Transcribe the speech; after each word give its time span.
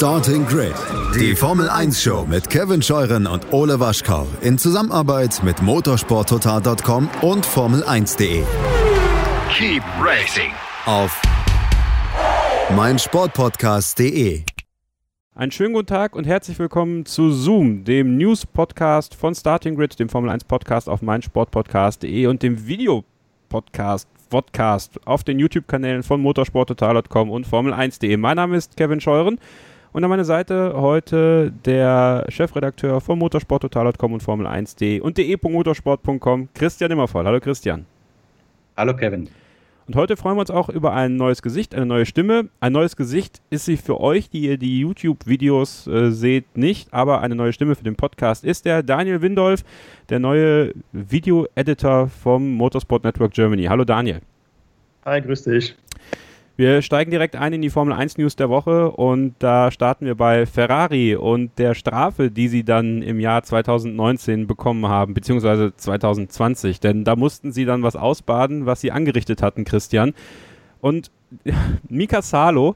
Starting 0.00 0.46
Grid, 0.46 0.72
die 1.14 1.36
Formel 1.36 1.68
1 1.68 2.02
Show 2.02 2.24
mit 2.26 2.48
Kevin 2.48 2.80
Scheuren 2.80 3.26
und 3.26 3.52
Ole 3.52 3.80
Waschkau 3.80 4.26
in 4.40 4.56
Zusammenarbeit 4.56 5.42
mit 5.44 5.60
motorsporttotal.com 5.60 7.10
und 7.20 7.46
Formel1.de. 7.46 8.42
Keep 9.52 9.82
racing 10.02 10.52
Auf 10.86 11.20
meinsportpodcast.de. 12.74 14.44
Einen 15.34 15.52
schönen 15.52 15.74
guten 15.74 15.88
Tag 15.88 16.16
und 16.16 16.26
herzlich 16.26 16.58
willkommen 16.58 17.04
zu 17.04 17.30
Zoom, 17.30 17.84
dem 17.84 18.16
News-Podcast 18.16 19.14
von 19.14 19.34
Starting 19.34 19.76
Grid, 19.76 19.98
dem 19.98 20.08
Formel 20.08 20.30
1 20.30 20.44
Podcast 20.44 20.88
auf 20.88 21.02
meinsportpodcast.de 21.02 22.26
und 22.26 22.42
dem 22.42 22.66
Videopodcast 22.66 24.08
Podcast 24.30 24.98
auf 25.04 25.24
den 25.24 25.38
YouTube-Kanälen 25.38 26.02
von 26.04 26.22
motorsporttotal.com 26.22 27.30
und 27.30 27.46
Formel1.de. 27.46 28.16
Mein 28.16 28.36
Name 28.36 28.56
ist 28.56 28.78
Kevin 28.78 29.00
Scheuren 29.00 29.38
und 29.92 30.04
an 30.04 30.10
meiner 30.10 30.24
Seite 30.24 30.74
heute 30.76 31.52
der 31.64 32.24
Chefredakteur 32.28 33.00
von 33.00 33.18
motorsporttotal.com 33.18 34.12
und 34.12 34.22
Formel1.de 34.22 35.00
und 35.00 35.18
de.motorsport.com, 35.18 36.48
Christian 36.54 36.90
Immervoll. 36.90 37.24
Hallo 37.24 37.40
Christian. 37.40 37.86
Hallo 38.76 38.94
Kevin. 38.94 39.28
Und 39.86 39.96
heute 39.96 40.16
freuen 40.16 40.36
wir 40.36 40.42
uns 40.42 40.52
auch 40.52 40.68
über 40.68 40.92
ein 40.92 41.16
neues 41.16 41.42
Gesicht, 41.42 41.74
eine 41.74 41.84
neue 41.84 42.06
Stimme. 42.06 42.48
Ein 42.60 42.72
neues 42.72 42.94
Gesicht 42.94 43.42
ist 43.50 43.64
sie 43.64 43.76
für 43.76 44.00
euch, 44.00 44.30
die 44.30 44.42
ihr 44.42 44.56
die 44.56 44.78
YouTube-Videos 44.78 45.88
äh, 45.88 46.12
seht, 46.12 46.56
nicht, 46.56 46.94
aber 46.94 47.22
eine 47.22 47.34
neue 47.34 47.52
Stimme 47.52 47.74
für 47.74 47.82
den 47.82 47.96
Podcast 47.96 48.44
ist 48.44 48.66
der 48.66 48.84
Daniel 48.84 49.20
Windolf, 49.20 49.64
der 50.08 50.20
neue 50.20 50.74
Video-Editor 50.92 52.06
vom 52.06 52.54
Motorsport 52.54 53.02
Network 53.02 53.32
Germany. 53.32 53.64
Hallo 53.64 53.84
Daniel. 53.84 54.20
Hi, 55.04 55.20
grüß 55.20 55.42
dich. 55.42 55.74
Wir 56.60 56.82
steigen 56.82 57.10
direkt 57.10 57.36
ein 57.36 57.54
in 57.54 57.62
die 57.62 57.70
Formel 57.70 57.94
1 57.94 58.18
News 58.18 58.36
der 58.36 58.50
Woche 58.50 58.90
und 58.90 59.34
da 59.38 59.70
starten 59.70 60.04
wir 60.04 60.14
bei 60.14 60.44
Ferrari 60.44 61.16
und 61.16 61.58
der 61.58 61.72
Strafe, 61.72 62.30
die 62.30 62.48
sie 62.48 62.64
dann 62.64 63.00
im 63.00 63.18
Jahr 63.18 63.42
2019 63.42 64.46
bekommen 64.46 64.86
haben, 64.86 65.14
beziehungsweise 65.14 65.74
2020. 65.74 66.78
Denn 66.78 67.02
da 67.04 67.16
mussten 67.16 67.50
sie 67.50 67.64
dann 67.64 67.82
was 67.82 67.96
ausbaden, 67.96 68.66
was 68.66 68.82
sie 68.82 68.92
angerichtet 68.92 69.40
hatten, 69.40 69.64
Christian. 69.64 70.12
Und 70.82 71.10
Mika 71.88 72.20
Salo 72.20 72.74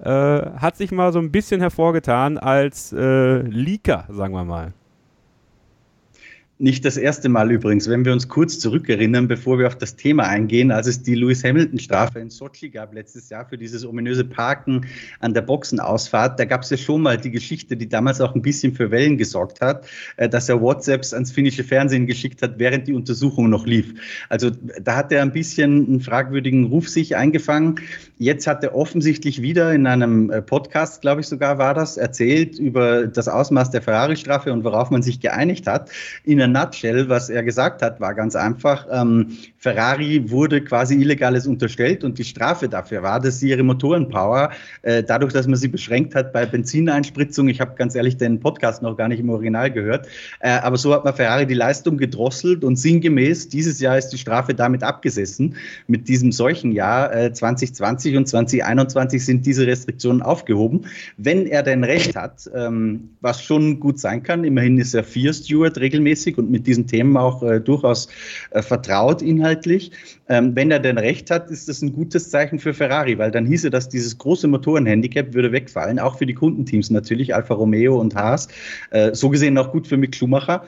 äh, 0.00 0.10
hat 0.10 0.76
sich 0.76 0.90
mal 0.90 1.12
so 1.12 1.20
ein 1.20 1.30
bisschen 1.30 1.60
hervorgetan 1.60 2.36
als 2.36 2.92
äh, 2.92 3.42
Leaker, 3.42 4.06
sagen 4.08 4.34
wir 4.34 4.44
mal. 4.44 4.72
Nicht 6.62 6.84
das 6.84 6.98
erste 6.98 7.30
Mal 7.30 7.50
übrigens, 7.50 7.88
wenn 7.88 8.04
wir 8.04 8.12
uns 8.12 8.28
kurz 8.28 8.58
zurückerinnern, 8.58 9.28
bevor 9.28 9.58
wir 9.58 9.66
auf 9.66 9.78
das 9.78 9.96
Thema 9.96 10.24
eingehen, 10.24 10.70
als 10.70 10.86
es 10.86 11.02
die 11.02 11.14
Lewis 11.14 11.42
Hamilton-Strafe 11.42 12.18
in 12.18 12.28
Sochi 12.28 12.68
gab 12.68 12.92
letztes 12.92 13.30
Jahr 13.30 13.46
für 13.46 13.56
dieses 13.56 13.86
ominöse 13.86 14.24
Parken 14.24 14.84
an 15.20 15.32
der 15.32 15.40
Boxenausfahrt, 15.40 16.38
da 16.38 16.44
gab 16.44 16.60
es 16.60 16.68
ja 16.68 16.76
schon 16.76 17.00
mal 17.00 17.16
die 17.16 17.30
Geschichte, 17.30 17.78
die 17.78 17.88
damals 17.88 18.20
auch 18.20 18.34
ein 18.34 18.42
bisschen 18.42 18.74
für 18.74 18.90
Wellen 18.90 19.16
gesorgt 19.16 19.62
hat, 19.62 19.86
äh, 20.18 20.28
dass 20.28 20.50
er 20.50 20.60
WhatsApps 20.60 21.14
ans 21.14 21.32
finnische 21.32 21.64
Fernsehen 21.64 22.06
geschickt 22.06 22.42
hat, 22.42 22.58
während 22.58 22.86
die 22.88 22.92
Untersuchung 22.92 23.48
noch 23.48 23.64
lief. 23.64 23.94
Also 24.28 24.50
da 24.82 24.96
hat 24.96 25.12
er 25.12 25.22
ein 25.22 25.32
bisschen 25.32 25.86
einen 25.86 26.00
fragwürdigen 26.00 26.66
Ruf 26.66 26.90
sich 26.90 27.16
eingefangen. 27.16 27.76
Jetzt 28.18 28.46
hat 28.46 28.62
er 28.62 28.74
offensichtlich 28.74 29.40
wieder 29.40 29.72
in 29.72 29.86
einem 29.86 30.30
äh, 30.30 30.42
Podcast, 30.42 31.00
glaube 31.00 31.22
ich 31.22 31.26
sogar 31.26 31.56
war 31.56 31.72
das, 31.72 31.96
erzählt 31.96 32.58
über 32.58 33.06
das 33.06 33.28
Ausmaß 33.28 33.70
der 33.70 33.80
Ferrari-Strafe 33.80 34.52
und 34.52 34.62
worauf 34.62 34.90
man 34.90 35.00
sich 35.00 35.20
geeinigt 35.20 35.66
hat. 35.66 35.88
In 36.22 36.49
nutshell, 36.52 37.08
was 37.08 37.30
er 37.30 37.42
gesagt 37.42 37.82
hat, 37.82 38.00
war 38.00 38.14
ganz 38.14 38.36
einfach. 38.36 38.86
Ähm, 38.90 39.36
Ferrari 39.58 40.30
wurde 40.30 40.62
quasi 40.62 40.94
Illegales 40.94 41.46
unterstellt 41.46 42.04
und 42.04 42.18
die 42.18 42.24
Strafe 42.24 42.68
dafür 42.68 43.02
war, 43.02 43.20
dass 43.20 43.40
sie 43.40 43.50
ihre 43.50 43.62
Motorenpower, 43.62 44.50
äh, 44.82 45.02
dadurch, 45.02 45.32
dass 45.32 45.46
man 45.46 45.56
sie 45.56 45.68
beschränkt 45.68 46.14
hat 46.14 46.32
bei 46.32 46.46
Benzineinspritzung, 46.46 47.48
ich 47.48 47.60
habe 47.60 47.74
ganz 47.74 47.94
ehrlich 47.94 48.16
den 48.16 48.40
Podcast 48.40 48.82
noch 48.82 48.96
gar 48.96 49.08
nicht 49.08 49.20
im 49.20 49.28
Original 49.28 49.70
gehört, 49.70 50.06
äh, 50.40 50.50
aber 50.50 50.76
so 50.76 50.94
hat 50.94 51.04
man 51.04 51.14
Ferrari 51.14 51.46
die 51.46 51.54
Leistung 51.54 51.98
gedrosselt 51.98 52.64
und 52.64 52.76
sinngemäß, 52.76 53.48
dieses 53.48 53.80
Jahr 53.80 53.98
ist 53.98 54.08
die 54.08 54.18
Strafe 54.18 54.54
damit 54.54 54.82
abgesessen. 54.82 55.56
Mit 55.86 56.08
diesem 56.08 56.32
solchen 56.32 56.72
Jahr 56.72 57.14
äh, 57.14 57.32
2020 57.32 58.16
und 58.16 58.28
2021 58.28 59.24
sind 59.24 59.46
diese 59.46 59.66
Restriktionen 59.66 60.22
aufgehoben. 60.22 60.86
Wenn 61.16 61.46
er 61.46 61.62
denn 61.62 61.84
recht 61.84 62.16
hat, 62.16 62.50
ähm, 62.54 63.10
was 63.20 63.42
schon 63.42 63.80
gut 63.80 63.98
sein 63.98 64.22
kann, 64.22 64.44
immerhin 64.44 64.78
ist 64.78 64.94
er 64.94 65.04
vier 65.04 65.32
Steward 65.32 65.78
regelmäßig 65.78 66.38
und 66.40 66.50
mit 66.50 66.66
diesen 66.66 66.86
Themen 66.86 67.16
auch 67.16 67.42
äh, 67.42 67.60
durchaus 67.60 68.08
äh, 68.50 68.62
vertraut 68.62 69.22
inhaltlich. 69.22 69.92
Ähm, 70.28 70.54
wenn 70.56 70.70
er 70.70 70.80
denn 70.80 70.98
recht 70.98 71.30
hat, 71.30 71.50
ist 71.50 71.68
das 71.68 71.82
ein 71.82 71.92
gutes 71.92 72.30
Zeichen 72.30 72.58
für 72.58 72.74
Ferrari, 72.74 73.18
weil 73.18 73.30
dann 73.30 73.46
hieße 73.46 73.70
das, 73.70 73.88
dieses 73.88 74.18
große 74.18 74.48
Motorenhandicap 74.48 75.34
würde 75.34 75.52
wegfallen, 75.52 75.98
auch 75.98 76.18
für 76.18 76.26
die 76.26 76.34
Kundenteams 76.34 76.90
natürlich, 76.90 77.34
Alfa 77.34 77.54
Romeo 77.54 78.00
und 78.00 78.14
Haas. 78.14 78.48
Äh, 78.90 79.14
so 79.14 79.28
gesehen 79.28 79.56
auch 79.58 79.70
gut 79.70 79.86
für 79.86 79.96
Mick 79.96 80.14
Schumacher. 80.14 80.64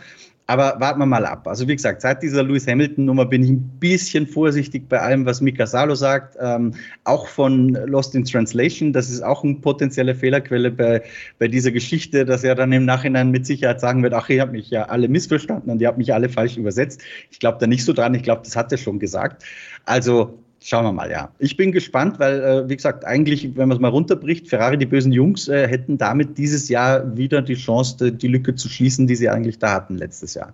Aber 0.52 0.78
warten 0.80 0.98
wir 0.98 1.06
mal 1.06 1.24
ab. 1.24 1.48
Also 1.48 1.66
wie 1.66 1.74
gesagt, 1.74 2.02
seit 2.02 2.22
dieser 2.22 2.42
Lewis 2.42 2.66
Hamilton-Nummer 2.66 3.24
bin 3.24 3.42
ich 3.42 3.48
ein 3.48 3.70
bisschen 3.80 4.26
vorsichtig 4.26 4.86
bei 4.86 5.00
allem, 5.00 5.24
was 5.24 5.40
Mika 5.40 5.66
Salo 5.66 5.94
sagt. 5.94 6.36
Ähm, 6.38 6.74
auch 7.04 7.26
von 7.26 7.70
Lost 7.70 8.14
in 8.14 8.26
Translation, 8.26 8.92
das 8.92 9.08
ist 9.08 9.22
auch 9.22 9.44
eine 9.44 9.54
potenzielle 9.54 10.14
Fehlerquelle 10.14 10.70
bei, 10.70 11.02
bei 11.38 11.48
dieser 11.48 11.70
Geschichte, 11.70 12.26
dass 12.26 12.44
er 12.44 12.54
dann 12.54 12.70
im 12.70 12.84
Nachhinein 12.84 13.30
mit 13.30 13.46
Sicherheit 13.46 13.80
sagen 13.80 14.02
wird, 14.02 14.12
ach, 14.12 14.28
ihr 14.28 14.42
habt 14.42 14.52
mich 14.52 14.68
ja 14.68 14.82
alle 14.82 15.08
missverstanden 15.08 15.70
und 15.70 15.80
ihr 15.80 15.88
habt 15.88 15.96
mich 15.96 16.12
alle 16.12 16.28
falsch 16.28 16.58
übersetzt. 16.58 17.00
Ich 17.30 17.40
glaube 17.40 17.56
da 17.58 17.66
nicht 17.66 17.86
so 17.86 17.94
dran, 17.94 18.14
ich 18.14 18.22
glaube, 18.22 18.42
das 18.44 18.54
hat 18.54 18.70
er 18.72 18.76
schon 18.76 18.98
gesagt. 18.98 19.42
Also 19.86 20.38
Schauen 20.64 20.84
wir 20.84 20.92
mal, 20.92 21.10
ja. 21.10 21.30
Ich 21.38 21.56
bin 21.56 21.72
gespannt, 21.72 22.20
weil, 22.20 22.40
äh, 22.40 22.68
wie 22.68 22.76
gesagt, 22.76 23.04
eigentlich, 23.04 23.56
wenn 23.56 23.68
man 23.68 23.76
es 23.76 23.80
mal 23.80 23.88
runterbricht, 23.88 24.48
Ferrari, 24.48 24.78
die 24.78 24.86
bösen 24.86 25.10
Jungs, 25.10 25.48
äh, 25.48 25.66
hätten 25.66 25.98
damit 25.98 26.38
dieses 26.38 26.68
Jahr 26.68 27.16
wieder 27.16 27.42
die 27.42 27.54
Chance, 27.54 28.12
die 28.12 28.28
Lücke 28.28 28.54
zu 28.54 28.68
schließen, 28.68 29.08
die 29.08 29.16
sie 29.16 29.28
eigentlich 29.28 29.58
da 29.58 29.72
hatten 29.72 29.96
letztes 29.96 30.34
Jahr. 30.34 30.52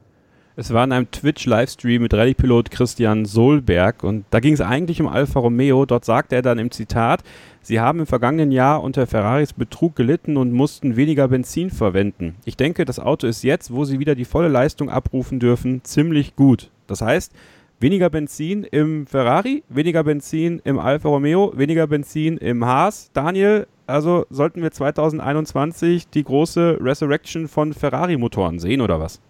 Es 0.56 0.72
war 0.72 0.82
in 0.82 0.90
einem 0.90 1.10
Twitch-Livestream 1.10 2.02
mit 2.02 2.14
Rallye-Pilot 2.14 2.72
Christian 2.72 3.26
Solberg 3.26 4.02
und 4.02 4.24
da 4.30 4.40
ging 4.40 4.54
es 4.54 4.60
eigentlich 4.60 5.00
um 5.00 5.06
Alfa 5.06 5.38
Romeo. 5.38 5.86
Dort 5.86 6.04
sagte 6.04 6.34
er 6.34 6.42
dann 6.42 6.58
im 6.58 6.72
Zitat, 6.72 7.22
sie 7.62 7.78
haben 7.78 8.00
im 8.00 8.06
vergangenen 8.06 8.50
Jahr 8.50 8.82
unter 8.82 9.06
Ferraris 9.06 9.52
Betrug 9.52 9.94
gelitten 9.94 10.36
und 10.36 10.52
mussten 10.52 10.96
weniger 10.96 11.28
Benzin 11.28 11.70
verwenden. 11.70 12.34
Ich 12.44 12.56
denke, 12.56 12.84
das 12.84 12.98
Auto 12.98 13.28
ist 13.28 13.44
jetzt, 13.44 13.72
wo 13.72 13.84
sie 13.84 14.00
wieder 14.00 14.16
die 14.16 14.24
volle 14.24 14.48
Leistung 14.48 14.90
abrufen 14.90 15.38
dürfen, 15.38 15.84
ziemlich 15.84 16.34
gut. 16.34 16.70
Das 16.88 17.02
heißt, 17.02 17.32
weniger 17.80 18.10
Benzin 18.10 18.64
im 18.64 19.06
Ferrari, 19.06 19.62
weniger 19.68 20.02
Benzin 20.02 20.60
im 20.64 20.78
Alfa 20.78 21.08
Romeo, 21.08 21.52
weniger 21.56 21.86
Benzin 21.86 22.36
im 22.38 22.64
Haas. 22.64 23.10
Daniel, 23.12 23.66
also 23.86 24.26
sollten 24.30 24.62
wir 24.62 24.70
2021 24.70 26.08
die 26.08 26.24
große 26.24 26.78
Resurrection 26.80 27.48
von 27.48 27.72
Ferrari-Motoren 27.72 28.58
sehen 28.58 28.80
oder 28.80 29.00
was? 29.00 29.20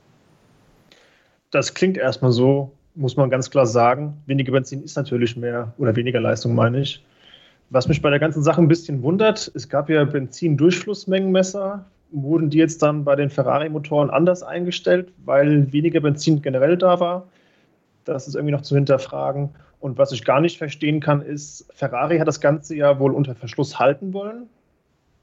Das 1.51 1.75
klingt 1.75 1.97
erstmal 1.97 2.33
so, 2.33 2.73
muss 2.95 3.17
man 3.17 3.31
ganz 3.31 3.51
klar 3.51 3.67
sagen. 3.67 4.15
Weniger 4.27 4.53
Benzin 4.53 4.83
ist 4.83 4.97
natürlich 4.97 5.37
mehr 5.37 5.73
oder 5.79 5.95
weniger 5.97 6.21
Leistung, 6.21 6.55
meine 6.55 6.81
ich. 6.81 7.05
Was 7.71 7.87
mich 7.87 8.01
bei 8.01 8.09
der 8.09 8.19
ganzen 8.19 8.43
Sache 8.43 8.63
ein 8.63 8.69
bisschen 8.69 9.03
wundert, 9.03 9.51
es 9.55 9.69
gab 9.69 9.91
ja 9.91 10.05
Benzindurchflussmengenmesser. 10.05 11.85
Wurden 12.11 12.49
die 12.49 12.57
jetzt 12.57 12.83
dann 12.83 13.05
bei 13.05 13.15
den 13.15 13.29
Ferrari-Motoren 13.29 14.09
anders 14.09 14.43
eingestellt, 14.43 15.13
weil 15.27 15.71
weniger 15.71 16.01
Benzin 16.01 16.41
generell 16.41 16.79
da 16.79 16.99
war? 16.99 17.29
Das 18.09 18.27
ist 18.27 18.35
irgendwie 18.35 18.53
noch 18.53 18.63
zu 18.63 18.75
hinterfragen. 18.75 19.51
Und 19.81 19.99
was 19.99 20.13
ich 20.13 20.25
gar 20.25 20.41
nicht 20.41 20.59
verstehen 20.59 21.01
kann, 21.01 21.23
ist, 21.23 21.67
Ferrari 21.73 22.19
hat 22.19 22.27
das 22.27 22.41
Ganze 22.41 22.75
ja 22.75 22.99
wohl 22.99 23.13
unter 23.15 23.35
Verschluss 23.35 23.79
halten 23.79 24.13
wollen. 24.13 24.49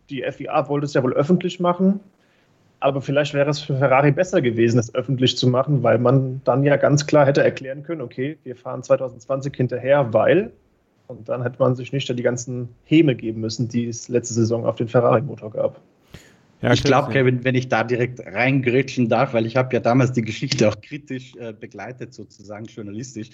Die 0.10 0.24
FIA 0.24 0.70
wollte 0.70 0.86
es 0.86 0.94
ja 0.94 1.04
wohl 1.04 1.14
öffentlich 1.14 1.60
machen. 1.60 2.00
Aber 2.80 3.02
vielleicht 3.02 3.34
wäre 3.34 3.50
es 3.50 3.60
für 3.60 3.78
Ferrari 3.78 4.12
besser 4.12 4.42
gewesen, 4.42 4.78
es 4.78 4.94
öffentlich 4.94 5.38
zu 5.38 5.48
machen, 5.48 5.82
weil 5.82 5.98
man 5.98 6.42
dann 6.44 6.64
ja 6.64 6.76
ganz 6.76 7.08
klar 7.08 7.26
hätte 7.26 7.44
erklären 7.44 7.84
können, 7.84 8.02
okay, 8.02 8.38
wir 8.44 8.56
fahren 8.56 8.84
2020 8.84 9.56
hinterher, 9.56 10.14
weil. 10.14 10.52
Und 11.08 11.28
dann 11.28 11.42
hätte 11.42 11.58
man 11.60 11.76
sich 11.76 11.92
nicht 11.92 12.08
die 12.08 12.24
ganzen 12.24 12.70
Häme 12.84 13.16
geben 13.16 13.42
müssen, 13.42 13.68
die 13.68 13.88
es 13.88 14.10
letzte 14.10 14.36
Saison 14.36 14.66
auf 14.66 14.76
den 14.76 14.88
Ferrari-Motor 14.88 15.52
gab. 15.52 15.82
Ja, 16.62 16.72
ich 16.74 16.84
glaube, 16.84 17.12
Kevin, 17.12 17.44
wenn 17.44 17.54
ich 17.54 17.68
da 17.68 17.84
direkt 17.84 18.22
reingrätschen 18.22 19.10
darf, 19.10 19.34
weil 19.34 19.46
ich 19.46 19.56
habe 19.58 19.74
ja 19.74 19.80
damals 19.82 20.14
die 20.14 20.22
Geschichte 20.22 20.70
auch 20.70 20.80
kritisch 20.82 21.34
äh, 21.36 21.54
begleitet, 21.54 22.14
sozusagen 22.14 22.66
journalistisch. 22.66 23.30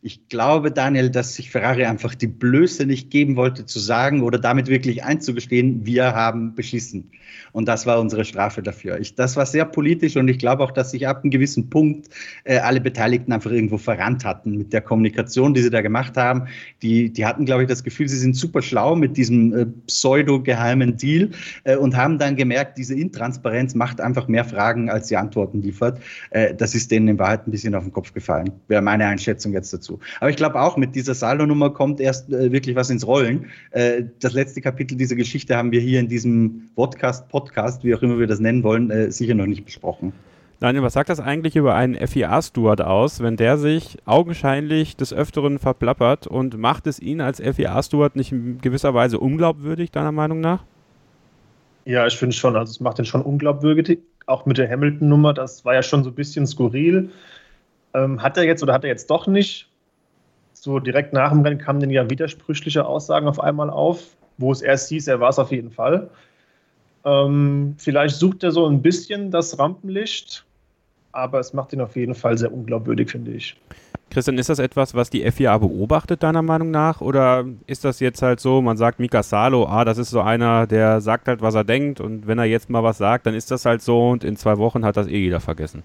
Ich 0.00 0.28
glaube, 0.28 0.72
Daniel, 0.72 1.10
dass 1.10 1.34
sich 1.34 1.50
Ferrari 1.50 1.84
einfach 1.84 2.14
die 2.14 2.26
Blöße 2.26 2.86
nicht 2.86 3.10
geben 3.10 3.36
wollte 3.36 3.66
zu 3.66 3.78
sagen 3.78 4.22
oder 4.22 4.38
damit 4.38 4.68
wirklich 4.68 5.04
einzugestehen, 5.04 5.84
wir 5.84 6.14
haben 6.14 6.54
beschissen. 6.54 7.10
Und 7.52 7.68
das 7.68 7.86
war 7.86 8.00
unsere 8.00 8.24
Strafe 8.24 8.62
dafür. 8.62 8.98
Ich, 8.98 9.14
das 9.14 9.36
war 9.36 9.44
sehr 9.44 9.66
politisch 9.66 10.16
und 10.16 10.28
ich 10.28 10.38
glaube 10.38 10.64
auch, 10.64 10.70
dass 10.70 10.90
sich 10.90 11.06
ab 11.06 11.22
einem 11.22 11.30
gewissen 11.30 11.68
Punkt 11.68 12.08
äh, 12.44 12.58
alle 12.58 12.80
Beteiligten 12.80 13.32
einfach 13.32 13.50
irgendwo 13.50 13.76
verrannt 13.76 14.24
hatten 14.24 14.56
mit 14.56 14.72
der 14.72 14.80
Kommunikation, 14.80 15.52
die 15.52 15.62
sie 15.62 15.70
da 15.70 15.82
gemacht 15.82 16.16
haben. 16.16 16.48
Die, 16.80 17.12
die 17.12 17.26
hatten, 17.26 17.44
glaube 17.44 17.62
ich, 17.62 17.68
das 17.68 17.84
Gefühl, 17.84 18.08
sie 18.08 18.18
sind 18.18 18.34
super 18.34 18.62
schlau 18.62 18.96
mit 18.96 19.16
diesem 19.16 19.52
äh, 19.52 19.66
pseudo-geheimen 19.86 20.96
Deal 20.96 21.30
äh, 21.64 21.76
und 21.76 21.96
haben 21.96 22.18
dann 22.18 22.36
gemerkt, 22.36 22.61
merkt, 22.62 22.78
diese 22.78 22.94
Intransparenz 22.94 23.74
macht 23.74 24.00
einfach 24.00 24.28
mehr 24.28 24.44
Fragen, 24.44 24.88
als 24.88 25.08
sie 25.08 25.16
Antworten 25.16 25.62
liefert. 25.62 26.00
Äh, 26.30 26.54
das 26.54 26.74
ist 26.74 26.90
denen 26.90 27.08
in 27.08 27.18
Wahrheit 27.18 27.46
ein 27.46 27.50
bisschen 27.50 27.74
auf 27.74 27.82
den 27.82 27.92
Kopf 27.92 28.14
gefallen, 28.14 28.52
wäre 28.68 28.82
meine 28.82 29.06
Einschätzung 29.06 29.52
jetzt 29.52 29.72
dazu. 29.72 29.98
Aber 30.20 30.30
ich 30.30 30.36
glaube 30.36 30.60
auch, 30.60 30.76
mit 30.76 30.94
dieser 30.94 31.14
Saldo-Nummer 31.14 31.70
kommt 31.70 32.00
erst 32.00 32.32
äh, 32.32 32.52
wirklich 32.52 32.76
was 32.76 32.88
ins 32.90 33.04
Rollen. 33.06 33.46
Äh, 33.72 34.04
das 34.20 34.32
letzte 34.34 34.60
Kapitel 34.60 34.96
dieser 34.96 35.16
Geschichte 35.16 35.56
haben 35.56 35.72
wir 35.72 35.80
hier 35.80 35.98
in 35.98 36.08
diesem 36.08 36.70
Podcast, 36.76 37.28
Podcast, 37.28 37.82
wie 37.82 37.94
auch 37.94 38.02
immer 38.02 38.18
wir 38.18 38.26
das 38.26 38.38
nennen 38.38 38.62
wollen, 38.62 39.10
sicher 39.10 39.34
noch 39.34 39.46
nicht 39.46 39.64
besprochen. 39.64 40.12
Daniel, 40.60 40.82
was 40.82 40.92
sagt 40.92 41.08
das 41.08 41.18
eigentlich 41.18 41.56
über 41.56 41.74
einen 41.74 41.94
FIA-Steward 41.94 42.82
aus, 42.82 43.20
wenn 43.20 43.36
der 43.36 43.58
sich 43.58 43.98
augenscheinlich 44.04 44.96
des 44.96 45.12
Öfteren 45.12 45.58
verplappert 45.58 46.26
und 46.26 46.56
macht 46.56 46.86
es 46.86 47.00
ihn 47.00 47.20
als 47.20 47.40
FIA-Steward 47.40 48.14
nicht 48.14 48.30
in 48.30 48.60
gewisser 48.60 48.94
Weise 48.94 49.18
unglaubwürdig, 49.18 49.90
deiner 49.90 50.12
Meinung 50.12 50.40
nach? 50.40 50.64
Ja, 51.84 52.06
ich 52.06 52.16
finde 52.16 52.34
schon, 52.34 52.56
also 52.56 52.70
es 52.70 52.80
macht 52.80 52.98
den 52.98 53.04
schon 53.04 53.22
unglaubwürdig, 53.22 53.98
auch 54.26 54.46
mit 54.46 54.58
der 54.58 54.70
Hamilton-Nummer, 54.70 55.34
das 55.34 55.64
war 55.64 55.74
ja 55.74 55.82
schon 55.82 56.04
so 56.04 56.10
ein 56.10 56.14
bisschen 56.14 56.46
skurril. 56.46 57.10
Ähm, 57.94 58.22
hat 58.22 58.36
er 58.36 58.44
jetzt 58.44 58.62
oder 58.62 58.72
hat 58.72 58.84
er 58.84 58.90
jetzt 58.90 59.10
doch 59.10 59.26
nicht? 59.26 59.68
So 60.52 60.78
direkt 60.78 61.12
nach 61.12 61.30
dem 61.30 61.40
Rennen 61.42 61.58
kamen 61.58 61.80
dann 61.80 61.90
ja 61.90 62.08
widersprüchliche 62.08 62.86
Aussagen 62.86 63.26
auf 63.26 63.40
einmal 63.40 63.68
auf, 63.68 64.16
wo 64.38 64.52
es 64.52 64.62
erst 64.62 64.88
hieß, 64.90 65.08
er 65.08 65.20
war 65.20 65.30
es 65.30 65.38
auf 65.38 65.50
jeden 65.50 65.70
Fall. 65.70 66.08
Ähm, 67.04 67.74
vielleicht 67.78 68.16
sucht 68.16 68.44
er 68.44 68.52
so 68.52 68.66
ein 68.66 68.80
bisschen 68.80 69.30
das 69.30 69.58
Rampenlicht, 69.58 70.44
aber 71.12 71.38
es 71.38 71.52
macht 71.52 71.72
ihn 71.72 71.80
auf 71.80 71.96
jeden 71.96 72.14
Fall 72.14 72.36
sehr 72.38 72.52
unglaubwürdig, 72.52 73.10
finde 73.10 73.32
ich. 73.32 73.56
Christian, 74.10 74.36
ist 74.36 74.50
das 74.50 74.58
etwas, 74.58 74.94
was 74.94 75.08
die 75.08 75.30
FIA 75.30 75.56
beobachtet, 75.56 76.22
deiner 76.22 76.42
Meinung 76.42 76.70
nach? 76.70 77.00
Oder 77.00 77.46
ist 77.66 77.84
das 77.84 78.00
jetzt 78.00 78.20
halt 78.20 78.40
so, 78.40 78.60
man 78.60 78.76
sagt 78.76 79.00
Mika 79.00 79.22
Salo, 79.22 79.66
ah, 79.66 79.86
das 79.86 79.96
ist 79.96 80.10
so 80.10 80.20
einer, 80.20 80.66
der 80.66 81.00
sagt 81.00 81.28
halt, 81.28 81.40
was 81.40 81.54
er 81.54 81.64
denkt 81.64 82.00
und 82.00 82.26
wenn 82.26 82.38
er 82.38 82.44
jetzt 82.44 82.68
mal 82.68 82.82
was 82.82 82.98
sagt, 82.98 83.24
dann 83.26 83.34
ist 83.34 83.50
das 83.50 83.64
halt 83.64 83.80
so 83.80 84.10
und 84.10 84.22
in 84.22 84.36
zwei 84.36 84.58
Wochen 84.58 84.84
hat 84.84 84.98
das 84.98 85.06
eh 85.06 85.18
jeder 85.18 85.40
vergessen? 85.40 85.82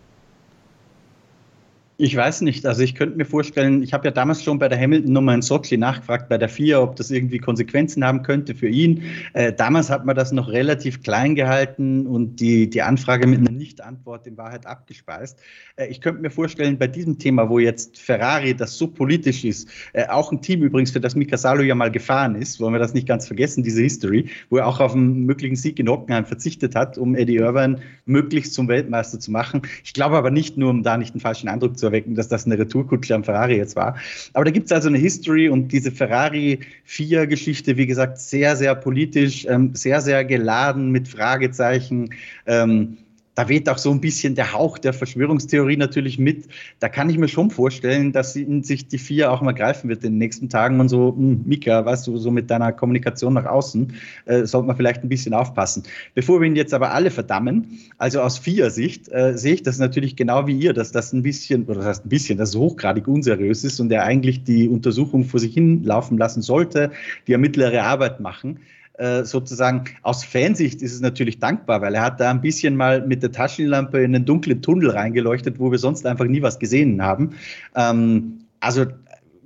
Ich 2.00 2.16
weiß 2.16 2.42
nicht. 2.42 2.64
Also 2.68 2.84
ich 2.84 2.94
könnte 2.94 3.18
mir 3.18 3.26
vorstellen, 3.26 3.82
ich 3.82 3.92
habe 3.92 4.06
ja 4.06 4.12
damals 4.12 4.44
schon 4.44 4.60
bei 4.60 4.70
der 4.70 4.80
Hamilton-Nummer 4.80 5.34
in 5.34 5.42
Sochi 5.42 5.78
nachgefragt, 5.78 6.30
bei 6.30 6.38
der 6.38 6.48
FIA, 6.48 6.80
ob 6.80 6.96
das 6.96 7.10
irgendwie 7.10 7.40
Konsequenzen 7.40 8.06
haben 8.06 8.22
könnte 8.22 8.54
für 8.54 8.68
ihn. 8.68 9.02
Äh, 9.34 9.52
damals 9.52 9.90
hat 9.90 10.06
man 10.06 10.16
das 10.16 10.32
noch 10.32 10.48
relativ 10.48 11.02
klein 11.02 11.34
gehalten 11.34 12.06
und 12.06 12.36
die, 12.40 12.70
die 12.70 12.84
Anfrage 12.84 13.26
mit 13.26 13.40
einer 13.40 13.50
Nicht-Antwort 13.50 14.28
in 14.28 14.38
Wahrheit 14.38 14.68
abgespeist. 14.68 15.40
Äh, 15.76 15.88
ich 15.88 16.00
könnte 16.00 16.22
mir 16.22 16.30
vorstellen, 16.30 16.78
bei 16.78 16.86
diesem 16.86 17.18
Thema, 17.18 17.50
wo 17.50 17.58
jetzt 17.58 17.98
Ferrari 17.98 18.54
das 18.54 18.78
so 18.78 18.86
politisch 18.86 19.44
ist, 19.44 19.68
äh, 19.94 20.08
auch 20.08 20.32
ein 20.32 20.44
Team 20.44 20.62
übrigens, 20.62 20.92
für 20.92 21.00
das 21.00 21.16
Mika 21.16 21.36
Salo 21.36 21.64
ja 21.64 21.74
mal 21.74 21.90
gefahren 21.90 22.36
ist, 22.36 22.60
wollen 22.60 22.74
wir 22.74 22.80
das 22.80 22.94
nicht 22.94 23.08
ganz 23.08 23.26
vergessen, 23.26 23.64
diese 23.64 23.82
History, 23.82 24.30
wo 24.52 24.58
er 24.58 24.68
auch 24.68 24.80
auf 24.80 24.94
einen 24.94 25.26
möglichen 25.26 25.56
Sieg 25.56 25.80
in 25.80 25.90
Hockenheim 25.90 26.28
verzichtet 26.28 26.76
hat, 26.76 27.00
um 27.00 27.16
Eddie 27.16 27.38
Irvine 27.38 27.80
möglichst 28.06 28.54
zum 28.54 28.68
Weltmeister 28.68 29.20
zu 29.20 29.32
machen. 29.32 29.64
Ich 29.84 29.94
glaube 29.94 30.16
aber 30.16 30.30
nicht 30.30 30.58
nur, 30.58 30.70
um 30.70 30.84
da 30.84 30.96
nicht 30.98 31.16
einen 31.16 31.22
falschen 31.22 31.48
Eindruck 31.48 31.76
zu 31.76 31.87
erwecken, 31.88 32.16
dass 32.16 32.28
das 32.28 32.46
eine 32.46 32.58
Retourkutsche 32.58 33.16
am 33.16 33.24
Ferrari 33.24 33.58
jetzt 33.58 33.76
war. 33.76 33.98
Aber 34.34 34.46
da 34.46 34.52
gibt 34.52 34.68
es 34.68 34.72
also 34.72 34.88
eine 34.88 34.98
History 34.98 35.50
und 35.50 35.72
diese 35.72 35.92
Ferrari 35.92 36.60
4-Geschichte, 36.88 37.78
wie 37.78 37.88
gesagt, 37.88 38.20
sehr, 38.20 38.56
sehr 38.56 38.76
politisch, 38.76 39.46
ähm, 39.50 39.76
sehr, 39.76 40.02
sehr 40.02 40.24
geladen 40.24 40.92
mit 40.92 41.08
Fragezeichen. 41.08 42.10
Ähm, 42.46 42.98
da 43.38 43.48
weht 43.48 43.70
auch 43.70 43.78
so 43.78 43.92
ein 43.92 44.02
bisschen 44.02 44.34
der 44.34 44.52
Hauch 44.52 44.80
der 44.80 44.94
Verschwörungstheorie 44.94 45.78
natürlich 45.78 46.18
mit. 46.18 46.48
Da 46.80 46.90
kann 46.90 47.08
ich 47.08 47.20
mir 47.20 47.28
schon 47.28 47.52
vorstellen, 47.52 48.12
dass 48.12 48.34
sich 48.34 48.88
die 48.88 48.98
vier 48.98 49.32
auch 49.32 49.44
mal 49.44 49.52
greifen 49.52 49.90
wird 49.90 50.04
in 50.04 50.14
den 50.14 50.18
nächsten 50.18 50.50
Tagen 50.50 50.80
und 50.80 50.90
so, 50.90 51.14
hm, 51.16 51.44
Mika, 51.46 51.86
weißt 51.86 52.08
du, 52.08 52.18
so 52.18 52.32
mit 52.32 52.50
deiner 52.50 52.72
Kommunikation 52.74 53.36
nach 53.36 53.46
außen, 53.46 53.94
äh, 54.26 54.46
sollte 54.46 54.66
man 54.66 54.76
vielleicht 54.76 55.04
ein 55.04 55.10
bisschen 55.10 55.36
aufpassen. 55.36 55.84
Bevor 56.16 56.42
wir 56.42 56.48
ihn 56.48 56.56
jetzt 56.56 56.74
aber 56.74 56.94
alle 56.94 57.12
verdammen, 57.12 57.78
also 58.00 58.22
aus 58.22 58.40
vier 58.40 58.72
Sicht, 58.72 59.08
äh, 59.10 59.38
sehe 59.38 59.54
ich 59.54 59.62
das 59.62 59.78
natürlich 59.78 60.16
genau 60.16 60.48
wie 60.48 60.58
ihr, 60.58 60.74
dass 60.74 60.92
das 60.92 61.14
ein 61.14 61.22
bisschen, 61.22 61.66
oder 61.66 61.76
das 61.76 61.86
heißt 61.86 62.06
ein 62.08 62.10
bisschen, 62.10 62.40
dass 62.40 62.50
es 62.50 62.56
hochgradig 62.56 63.08
unseriös 63.08 63.64
ist 63.64 63.80
und 63.80 63.92
er 63.92 64.04
eigentlich 64.04 64.46
die 64.46 64.68
Untersuchung 64.68 65.26
vor 65.26 65.40
sich 65.40 65.54
hinlaufen 65.54 66.18
lassen 66.18 66.42
sollte, 66.42 66.90
die 67.28 67.34
ermittlere 67.34 67.84
Arbeit 67.84 68.20
machen. 68.20 68.62
Äh, 68.98 69.26
sozusagen 69.26 69.84
aus 70.02 70.24
Fansicht 70.24 70.82
ist 70.82 70.94
es 70.94 71.02
natürlich 71.02 71.40
dankbar, 71.40 71.82
weil 71.82 71.94
er 71.94 72.02
hat 72.02 72.20
da 72.20 72.32
ein 72.32 72.42
bisschen 72.42 72.76
mal 72.76 73.06
mit 73.06 73.22
der 73.22 73.32
Taschenlampe 73.32 74.00
in 74.00 74.16
einen 74.16 74.26
dunklen 74.26 74.64
Tunnel 74.64 74.90
reingeleuchtet, 74.90 75.60
wo 75.60 75.72
wir 75.72 75.78
sonst 75.78 76.08
einfach 76.08 76.26
nie 76.26 76.42
was 76.42 76.58
gesehen 76.58 77.04
haben. 77.04 77.36
Ähm, 77.76 78.40
also 78.60 78.88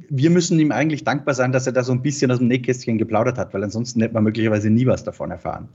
wir 0.09 0.29
müssen 0.29 0.57
ihm 0.57 0.71
eigentlich 0.71 1.03
dankbar 1.03 1.35
sein, 1.35 1.51
dass 1.51 1.67
er 1.67 1.73
da 1.73 1.83
so 1.83 1.91
ein 1.91 2.01
bisschen 2.01 2.31
aus 2.31 2.37
dem 2.37 2.47
Nähkästchen 2.47 2.97
geplaudert 2.97 3.37
hat, 3.37 3.53
weil 3.53 3.63
ansonsten 3.63 4.01
hätte 4.01 4.13
man 4.13 4.23
möglicherweise 4.23 4.69
nie 4.69 4.85
was 4.85 5.03
davon 5.03 5.31
erfahren. 5.31 5.67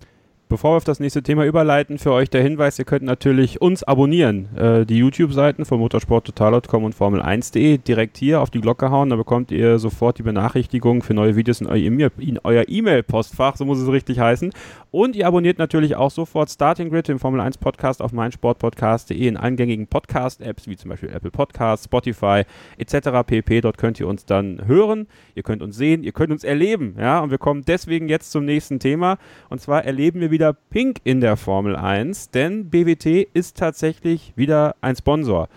Bevor 0.48 0.74
wir 0.74 0.76
auf 0.76 0.84
das 0.84 1.00
nächste 1.00 1.24
Thema 1.24 1.44
überleiten, 1.44 1.98
für 1.98 2.12
euch 2.12 2.30
der 2.30 2.40
Hinweis, 2.40 2.78
ihr 2.78 2.84
könnt 2.84 3.02
natürlich 3.02 3.60
uns 3.60 3.82
abonnieren. 3.82 4.56
Äh, 4.56 4.86
die 4.86 4.96
YouTube-Seiten 4.96 5.64
von 5.64 5.80
motorsporttotal.com 5.80 6.84
und 6.84 6.94
Formel1.de 6.94 7.78
direkt 7.78 8.16
hier 8.16 8.40
auf 8.40 8.50
die 8.50 8.60
Glocke 8.60 8.92
hauen, 8.92 9.10
da 9.10 9.16
bekommt 9.16 9.50
ihr 9.50 9.80
sofort 9.80 10.18
die 10.18 10.22
Benachrichtigung 10.22 11.02
für 11.02 11.14
neue 11.14 11.34
Videos 11.34 11.62
in 11.62 12.38
euer 12.44 12.64
E-Mail-Postfach, 12.68 13.56
so 13.56 13.64
muss 13.64 13.80
es 13.80 13.90
richtig 13.90 14.20
heißen. 14.20 14.52
Und 14.92 15.16
ihr 15.16 15.26
abonniert 15.26 15.58
natürlich 15.58 15.96
auch 15.96 16.12
sofort 16.12 16.48
Starting 16.48 16.90
Grid, 16.90 17.08
den 17.08 17.18
Formel 17.18 17.40
1 17.40 17.58
Podcast 17.58 18.00
auf 18.00 18.12
meinsportpodcast.de 18.12 19.26
in 19.26 19.36
allen 19.36 19.56
gängigen 19.56 19.88
Podcast-Apps, 19.88 20.68
wie 20.68 20.76
zum 20.76 20.90
Beispiel 20.90 21.08
Apple 21.08 21.32
Podcasts, 21.32 21.86
Spotify 21.86 22.44
etc. 22.78 23.08
pp. 23.26 23.62
Dort 23.62 23.78
könnt 23.78 23.98
ihr 23.98 24.06
uns 24.06 24.24
dann 24.24 24.62
hören, 24.64 25.08
ihr 25.34 25.42
könnt 25.42 25.60
uns 25.60 25.76
sehen, 25.76 26.04
ihr 26.04 26.12
könnt 26.12 26.30
uns 26.30 26.44
erleben. 26.44 26.94
Ja? 26.98 27.18
Und 27.18 27.30
wir 27.30 27.38
kommen 27.38 27.64
deswegen 27.66 28.08
jetzt 28.08 28.30
zum 28.30 28.44
nächsten 28.44 28.78
Thema. 28.78 29.18
Und 29.50 29.60
zwar 29.60 29.84
erleben 29.84 30.20
wir 30.20 30.30
wieder 30.36 30.52
Pink 30.52 30.98
in 31.02 31.22
der 31.22 31.38
Formel 31.38 31.76
1, 31.76 32.28
denn 32.28 32.68
BWT 32.68 33.26
ist 33.32 33.56
tatsächlich 33.56 34.34
wieder 34.36 34.76
ein 34.82 34.94
Sponsor. 34.94 35.48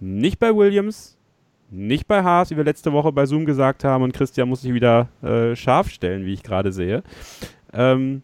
Nicht 0.00 0.38
bei 0.38 0.56
Williams, 0.56 1.18
nicht 1.70 2.08
bei 2.08 2.22
Haas, 2.22 2.50
wie 2.50 2.56
wir 2.56 2.64
letzte 2.64 2.90
Woche 2.94 3.12
bei 3.12 3.26
Zoom 3.26 3.44
gesagt 3.44 3.84
haben, 3.84 4.02
und 4.02 4.14
Christian 4.14 4.48
muss 4.48 4.62
sich 4.62 4.72
wieder 4.72 5.08
äh, 5.22 5.54
scharf 5.54 5.90
stellen, 5.90 6.24
wie 6.24 6.32
ich 6.32 6.42
gerade 6.42 6.72
sehe. 6.72 7.02
Ähm, 7.74 8.22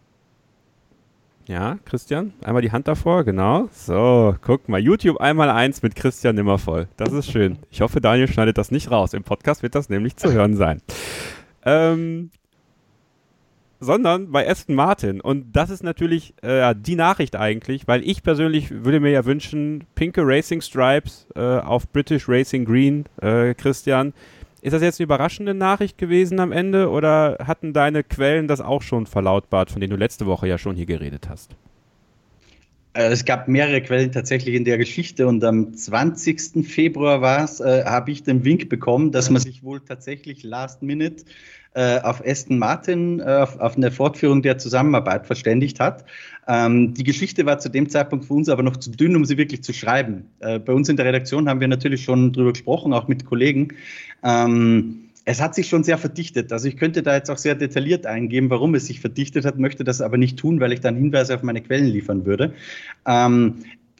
ja, 1.47 1.77
Christian, 1.85 2.33
einmal 2.43 2.63
die 2.63 2.71
Hand 2.71 2.87
davor, 2.87 3.23
genau. 3.23 3.69
So, 3.71 4.35
guck 4.41 4.67
mal, 4.67 4.79
YouTube 4.79 5.21
einmal 5.21 5.51
eins 5.51 5.83
mit 5.83 5.95
Christian 5.95 6.33
Nimmervoll. 6.33 6.87
Das 6.97 7.13
ist 7.13 7.31
schön. 7.31 7.59
Ich 7.69 7.81
hoffe, 7.81 8.01
Daniel 8.01 8.27
schneidet 8.27 8.57
das 8.57 8.71
nicht 8.71 8.89
raus. 8.89 9.13
Im 9.13 9.21
Podcast 9.21 9.61
wird 9.61 9.75
das 9.75 9.89
nämlich 9.89 10.15
zu 10.15 10.33
hören 10.33 10.55
sein. 10.55 10.81
Ähm, 11.63 12.31
sondern 13.79 14.31
bei 14.31 14.49
Aston 14.49 14.75
Martin. 14.75 15.21
Und 15.21 15.55
das 15.55 15.69
ist 15.69 15.83
natürlich 15.83 16.33
äh, 16.41 16.73
die 16.77 16.95
Nachricht 16.95 17.35
eigentlich, 17.35 17.87
weil 17.87 18.07
ich 18.07 18.23
persönlich 18.23 18.71
würde 18.71 18.99
mir 18.99 19.11
ja 19.11 19.25
wünschen, 19.25 19.85
pinke 19.95 20.21
Racing 20.25 20.61
Stripes 20.61 21.27
äh, 21.35 21.39
auf 21.41 21.89
British 21.91 22.27
Racing 22.27 22.65
Green, 22.65 23.05
äh, 23.21 23.53
Christian. 23.53 24.13
Ist 24.61 24.73
das 24.73 24.81
jetzt 24.81 24.99
eine 24.99 25.05
überraschende 25.05 25.53
Nachricht 25.53 25.97
gewesen 25.97 26.39
am 26.39 26.51
Ende 26.51 26.89
oder 26.89 27.37
hatten 27.45 27.73
deine 27.73 28.03
Quellen 28.03 28.47
das 28.47 28.61
auch 28.61 28.81
schon 28.81 29.05
verlautbart, 29.05 29.69
von 29.69 29.79
denen 29.79 29.91
du 29.91 29.97
letzte 29.97 30.25
Woche 30.25 30.47
ja 30.47 30.57
schon 30.57 30.75
hier 30.75 30.87
geredet 30.87 31.29
hast? 31.29 31.55
Äh, 32.95 33.11
es 33.11 33.25
gab 33.25 33.47
mehrere 33.47 33.81
Quellen 33.81 34.11
tatsächlich 34.11 34.55
in 34.55 34.65
der 34.65 34.77
Geschichte 34.77 35.27
und 35.27 35.43
am 35.43 35.73
20. 35.73 36.65
Februar 36.65 37.21
war 37.21 37.43
es, 37.43 37.59
äh, 37.59 37.83
habe 37.85 38.11
ich 38.11 38.23
den 38.23 38.43
Wink 38.45 38.69
bekommen, 38.69 39.11
dass 39.11 39.29
man 39.29 39.41
sich 39.41 39.63
wohl 39.63 39.81
tatsächlich 39.81 40.43
last 40.43 40.81
minute 40.81 41.25
äh, 41.73 41.99
auf 41.99 42.25
Aston 42.25 42.57
Martin, 42.57 43.19
äh, 43.19 43.23
auf, 43.23 43.59
auf, 43.59 43.75
eine 43.75 43.91
Fortführung 43.91 44.41
der 44.41 44.57
Zusammenarbeit 44.57 45.27
verständigt 45.27 45.81
hat. 45.81 46.05
Ähm, 46.47 46.93
die 46.93 47.03
Geschichte 47.03 47.45
war 47.45 47.59
zu 47.59 47.67
dem 47.67 47.89
Zeitpunkt 47.89 48.25
für 48.25 48.33
uns 48.33 48.47
aber 48.47 48.63
noch 48.63 48.77
zu 48.77 48.91
dünn, 48.91 49.15
um 49.17 49.25
sie 49.25 49.37
wirklich 49.37 49.61
zu 49.61 49.73
schreiben. 49.73 50.29
Äh, 50.39 50.59
bei 50.59 50.71
uns 50.71 50.87
in 50.87 50.95
der 50.95 51.05
Redaktion 51.05 51.49
haben 51.49 51.59
wir 51.59 51.67
natürlich 51.67 52.03
schon 52.03 52.31
drüber 52.31 52.53
gesprochen, 52.53 52.93
auch 52.93 53.09
mit 53.09 53.25
Kollegen. 53.25 53.73
Ähm, 54.23 55.09
es 55.25 55.41
hat 55.41 55.55
sich 55.55 55.67
schon 55.67 55.83
sehr 55.83 55.97
verdichtet. 55.97 56.53
Also 56.53 56.67
ich 56.67 56.77
könnte 56.77 57.01
da 57.01 57.15
jetzt 57.15 57.29
auch 57.29 57.37
sehr 57.37 57.55
detailliert 57.55 58.05
eingeben, 58.05 58.49
warum 58.51 58.75
es 58.75 58.85
sich 58.85 58.99
verdichtet 58.99 59.43
hat, 59.43 59.57
möchte 59.57 59.83
das 59.83 60.01
aber 60.01 60.17
nicht 60.17 60.37
tun, 60.37 60.59
weil 60.59 60.71
ich 60.71 60.81
dann 60.81 60.95
Hinweise 60.95 61.35
auf 61.35 61.41
meine 61.41 61.61
Quellen 61.61 61.87
liefern 61.87 62.25
würde. 62.25 62.53
Ähm, 63.07 63.55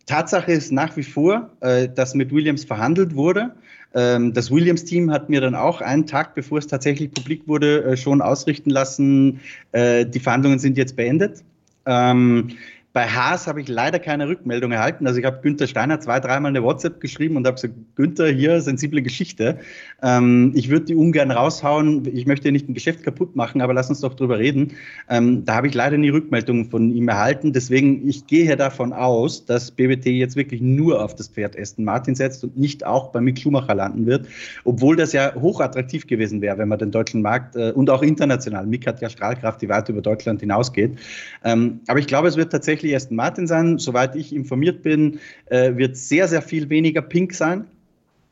Tatsache 0.06 0.52
ist 0.52 0.72
nach 0.72 0.96
wie 0.98 1.04
vor, 1.04 1.50
äh, 1.62 1.90
dass 1.90 2.14
mit 2.14 2.32
Williams 2.32 2.64
verhandelt 2.64 3.16
wurde. 3.16 3.56
Ähm, 3.96 4.34
das 4.34 4.52
Williams-Team 4.52 5.12
hat 5.12 5.30
mir 5.30 5.42
dann 5.42 5.56
auch 5.56 5.82
einen 5.82 6.06
Tag, 6.06 6.36
bevor 6.36 6.60
es 6.60 6.68
tatsächlich 6.68 7.12
publik 7.12 7.48
wurde, 7.48 7.84
äh, 7.84 7.98
schon 7.98 8.22
ausrichten 8.22 8.70
lassen, 8.70 9.40
äh, 9.72 10.06
die 10.06 10.20
Verhandlungen 10.20 10.60
sind 10.60 10.78
jetzt 10.78 10.96
beendet. 10.96 11.44
Ähm, 11.88 12.50
bei 12.96 13.10
Haas 13.10 13.46
habe 13.46 13.60
ich 13.60 13.68
leider 13.68 14.00
keine 14.00 14.30
Rückmeldung 14.30 14.72
erhalten. 14.72 15.06
Also 15.06 15.20
ich 15.20 15.26
habe 15.26 15.42
Günther 15.42 15.68
Steiner 15.68 16.00
zwei, 16.00 16.22
dreimal 16.22 16.48
eine 16.48 16.64
WhatsApp 16.64 17.02
geschrieben 17.02 17.36
und 17.36 17.46
habe 17.46 17.56
gesagt, 17.56 17.74
Günther, 17.96 18.30
hier, 18.30 18.62
sensible 18.62 19.02
Geschichte. 19.02 19.60
Ähm, 20.02 20.54
ich 20.56 20.70
würde 20.70 20.86
die 20.86 20.96
ungern 20.96 21.30
raushauen. 21.30 22.08
Ich 22.16 22.26
möchte 22.26 22.50
nicht 22.54 22.70
ein 22.70 22.74
Geschäft 22.74 23.04
kaputt 23.04 23.36
machen, 23.36 23.60
aber 23.60 23.74
lass 23.74 23.90
uns 23.90 24.00
doch 24.00 24.14
drüber 24.14 24.40
reden. 24.40 24.78
Ähm, 25.10 25.44
da 25.44 25.56
habe 25.56 25.68
ich 25.68 25.74
leider 25.74 25.98
nie 25.98 26.08
Rückmeldung 26.08 26.70
von 26.70 26.90
ihm 26.90 27.10
erhalten. 27.10 27.52
Deswegen, 27.52 28.08
ich 28.08 28.28
gehe 28.28 28.56
davon 28.56 28.94
aus, 28.94 29.44
dass 29.44 29.72
BBT 29.72 30.06
jetzt 30.06 30.38
wirklich 30.38 30.62
nur 30.62 31.04
auf 31.04 31.16
das 31.16 31.28
Pferd 31.28 31.60
Aston 31.60 31.84
Martin 31.84 32.16
setzt 32.16 32.46
und 32.46 32.58
nicht 32.58 32.86
auch 32.86 33.12
bei 33.12 33.20
Mick 33.20 33.38
Schumacher 33.40 33.76
landen 33.76 34.06
wird. 34.06 34.26
Obwohl 34.64 34.96
das 34.96 35.12
ja 35.12 35.36
hochattraktiv 35.36 36.08
gewesen 36.08 36.40
wäre, 36.40 36.60
wenn 36.60 36.70
man 36.70 36.80
den 36.80 36.92
deutschen 36.92 37.22
Markt 37.22 37.58
äh, 37.58 37.74
und 37.74 37.90
auch 37.90 38.04
international, 38.04 38.66
Mick 38.66 38.88
hat 38.88 39.02
ja 39.02 39.10
Strahlkraft, 39.10 39.62
die 39.62 39.68
weit 39.68 39.90
über 39.90 40.02
Deutschland 40.02 40.40
hinausgeht. 40.40 40.98
Ähm, 41.44 41.82
aber 41.88 42.00
ich 42.00 42.08
glaube, 42.08 42.30
es 42.30 42.38
wird 42.38 42.54
tatsächlich 42.54 42.85
tatsächlich 42.86 42.96
Aston 42.96 43.16
Martin 43.16 43.48
sein. 43.48 43.78
Soweit 43.78 44.16
ich 44.16 44.34
informiert 44.34 44.84
bin, 44.84 45.20
äh, 45.48 45.76
wird 45.76 45.98
sehr, 45.98 46.28
sehr 46.28 46.42
viel 46.42 46.70
weniger 46.70 47.02
pink 47.02 47.34
sein. 47.34 47.66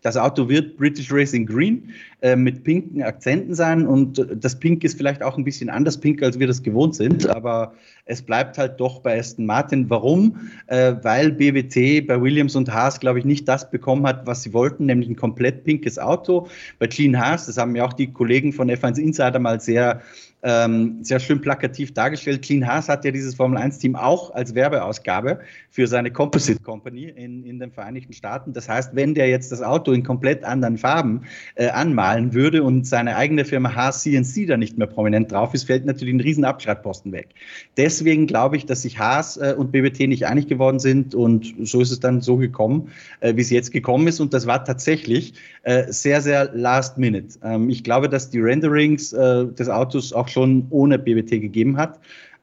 Das 0.01 0.17
Auto 0.17 0.49
wird 0.49 0.77
British 0.77 1.11
Racing 1.11 1.45
Green 1.45 1.89
äh, 2.23 2.37
mit 2.37 2.63
pinken 2.63 3.03
Akzenten 3.03 3.53
sein 3.53 3.85
und 3.85 4.25
das 4.33 4.57
Pink 4.57 4.85
ist 4.85 4.97
vielleicht 4.97 5.21
auch 5.21 5.37
ein 5.37 5.43
bisschen 5.43 5.69
anders 5.69 5.97
pink, 5.97 6.23
als 6.23 6.39
wir 6.39 6.47
das 6.47 6.63
gewohnt 6.63 6.95
sind, 6.95 7.27
aber 7.27 7.73
es 8.05 8.21
bleibt 8.21 8.57
halt 8.57 8.79
doch 8.79 9.01
bei 9.01 9.19
Aston 9.19 9.45
Martin. 9.45 9.89
Warum? 9.89 10.37
Äh, 10.67 10.95
weil 11.01 11.33
BWT 11.33 12.07
bei 12.07 12.21
Williams 12.21 12.55
und 12.55 12.73
Haas, 12.73 13.01
glaube 13.01 13.19
ich, 13.19 13.25
nicht 13.25 13.45
das 13.49 13.69
bekommen 13.69 14.07
hat, 14.07 14.25
was 14.25 14.43
sie 14.43 14.53
wollten, 14.53 14.85
nämlich 14.85 15.09
ein 15.09 15.17
komplett 15.17 15.65
pinkes 15.65 15.99
Auto. 15.99 16.47
Bei 16.79 16.87
Clean 16.87 17.19
Haas, 17.19 17.47
das 17.47 17.57
haben 17.57 17.75
ja 17.75 17.83
auch 17.83 17.93
die 17.93 18.07
Kollegen 18.07 18.53
von 18.53 18.71
F1 18.71 18.97
Insider 18.99 19.39
mal 19.39 19.59
sehr 19.59 20.01
ähm, 20.43 20.97
sehr 21.01 21.19
schön 21.19 21.41
plakativ 21.41 21.93
dargestellt. 21.93 22.41
Clean 22.41 22.67
Haas 22.67 22.89
hat 22.89 23.05
ja 23.05 23.11
dieses 23.11 23.33
Formel 23.33 23.57
1-Team 23.57 23.95
auch 23.95 24.33
als 24.33 24.53
Werbeausgabe 24.53 25.39
für 25.69 25.87
seine 25.87 26.11
Composite 26.11 26.61
Company 26.61 27.05
in, 27.05 27.43
in 27.45 27.59
den 27.59 27.71
Vereinigten 27.71 28.13
Staaten. 28.13 28.51
Das 28.51 28.67
heißt, 28.67 28.93
wenn 28.93 29.13
der 29.13 29.29
jetzt 29.29 29.51
das 29.51 29.61
Auto 29.61 29.93
in 29.93 30.03
komplett 30.03 30.43
anderen 30.43 30.77
Farben 30.77 31.21
äh, 31.55 31.69
anmalen 32.13 32.33
würde 32.33 32.63
und 32.63 32.87
seine 32.87 33.15
eigene 33.15 33.45
Firma 33.45 33.75
Haas 33.75 34.03
CNC 34.03 34.47
da 34.47 34.57
nicht 34.57 34.77
mehr 34.77 34.87
prominent 34.87 35.31
drauf 35.31 35.53
ist, 35.53 35.65
fällt 35.65 35.85
natürlich 35.85 36.13
ein 36.13 36.19
riesen 36.19 36.45
Abschreibposten 36.45 37.11
weg. 37.11 37.29
Deswegen 37.77 38.27
glaube 38.27 38.57
ich, 38.57 38.65
dass 38.65 38.83
sich 38.83 38.99
Haas 38.99 39.37
äh, 39.37 39.55
und 39.57 39.71
BBT 39.71 40.07
nicht 40.07 40.25
einig 40.25 40.47
geworden 40.47 40.79
sind 40.79 41.15
und 41.15 41.53
so 41.63 41.81
ist 41.81 41.91
es 41.91 41.99
dann 41.99 42.21
so 42.21 42.37
gekommen, 42.37 42.89
äh, 43.19 43.35
wie 43.35 43.41
es 43.41 43.49
jetzt 43.49 43.71
gekommen 43.71 44.07
ist 44.07 44.19
und 44.19 44.33
das 44.33 44.47
war 44.47 44.63
tatsächlich 44.63 45.33
äh, 45.63 45.91
sehr, 45.91 46.21
sehr 46.21 46.51
last 46.53 46.97
minute. 46.97 47.39
Ähm, 47.43 47.69
ich 47.69 47.83
glaube, 47.83 48.09
dass 48.09 48.29
die 48.29 48.39
Renderings 48.39 49.11
des 49.13 49.69
Autos 49.69 50.13
auch 50.13 50.27
schon 50.27 50.67
ohne 50.69 50.97
BBT 50.99 51.41
gegeben 51.41 51.77
hat. 51.77 51.99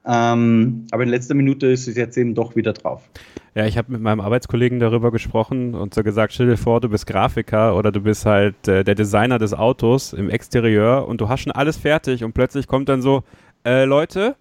Ähm, 0.07 0.87
aber 0.91 1.03
in 1.03 1.09
letzter 1.09 1.35
Minute 1.35 1.67
ist 1.67 1.87
es 1.87 1.97
jetzt 1.97 2.17
eben 2.17 2.35
doch 2.35 2.57
wieder 2.57 2.73
drauf. 2.73 3.03
Ja, 3.55 3.67
ich 3.67 3.77
habe 3.77 3.93
mit 3.93 4.01
meinem 4.01 4.21
Arbeitskollegen 4.21 4.79
darüber 4.79 5.11
gesprochen 5.11 5.75
und 5.75 5.93
so 5.93 6.03
gesagt, 6.03 6.33
stell 6.33 6.47
dir 6.47 6.57
vor, 6.57 6.81
du 6.81 6.89
bist 6.89 7.07
Grafiker 7.07 7.77
oder 7.77 7.93
du 7.93 8.01
bist 8.01 8.25
halt 8.25 8.69
äh, 8.69 8.85
der 8.85 8.95
Designer 8.95 9.39
des 9.39 9.53
Autos 9.53 10.13
im 10.13 10.31
Exterieur 10.31 11.07
und 11.07 11.21
du 11.21 11.29
hast 11.29 11.41
schon 11.41 11.53
alles 11.53 11.77
fertig 11.77 12.25
und 12.25 12.33
plötzlich 12.33 12.67
kommt 12.67 12.89
dann 12.89 13.03
so, 13.03 13.25
äh, 13.65 13.85
Leute, 13.85 14.37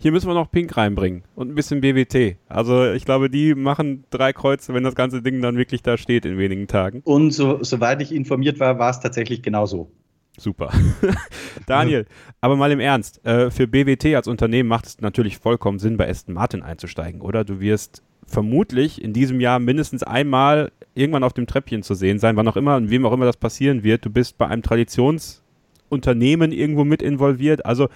hier 0.00 0.12
müssen 0.12 0.28
wir 0.28 0.34
noch 0.34 0.50
Pink 0.50 0.76
reinbringen 0.76 1.24
und 1.34 1.50
ein 1.50 1.54
bisschen 1.54 1.80
BWT. 1.80 2.36
Also 2.48 2.92
ich 2.92 3.04
glaube, 3.04 3.30
die 3.30 3.54
machen 3.54 4.04
drei 4.10 4.32
Kreuze, 4.32 4.74
wenn 4.74 4.84
das 4.84 4.94
ganze 4.94 5.22
Ding 5.22 5.40
dann 5.40 5.56
wirklich 5.56 5.82
da 5.82 5.96
steht 5.96 6.24
in 6.24 6.38
wenigen 6.38 6.68
Tagen. 6.68 7.00
Und 7.04 7.32
so, 7.32 7.62
soweit 7.62 8.00
ich 8.02 8.14
informiert 8.14 8.60
war, 8.60 8.78
war 8.78 8.90
es 8.90 9.00
tatsächlich 9.00 9.42
genauso. 9.42 9.90
Super. 10.38 10.72
Daniel, 11.66 12.06
aber 12.40 12.56
mal 12.56 12.70
im 12.70 12.80
Ernst, 12.80 13.24
äh, 13.26 13.50
für 13.50 13.66
BWT 13.66 14.14
als 14.14 14.28
Unternehmen 14.28 14.68
macht 14.68 14.86
es 14.86 15.00
natürlich 15.00 15.38
vollkommen 15.38 15.78
Sinn, 15.78 15.96
bei 15.96 16.08
Aston 16.08 16.34
Martin 16.34 16.62
einzusteigen, 16.62 17.20
oder? 17.20 17.44
Du 17.44 17.60
wirst 17.60 18.02
vermutlich 18.26 19.02
in 19.02 19.12
diesem 19.12 19.40
Jahr 19.40 19.58
mindestens 19.58 20.02
einmal 20.02 20.70
irgendwann 20.94 21.24
auf 21.24 21.32
dem 21.32 21.46
Treppchen 21.46 21.82
zu 21.82 21.94
sehen 21.94 22.18
sein, 22.18 22.36
wann 22.36 22.46
auch 22.46 22.56
immer 22.56 22.76
und 22.76 22.90
wem 22.90 23.04
auch 23.04 23.12
immer 23.12 23.24
das 23.24 23.36
passieren 23.36 23.82
wird. 23.82 24.04
Du 24.04 24.10
bist 24.10 24.38
bei 24.38 24.46
einem 24.46 24.62
Traditionsunternehmen 24.62 26.52
irgendwo 26.52 26.84
mit 26.84 27.02
involviert. 27.02 27.66
Also 27.66 27.88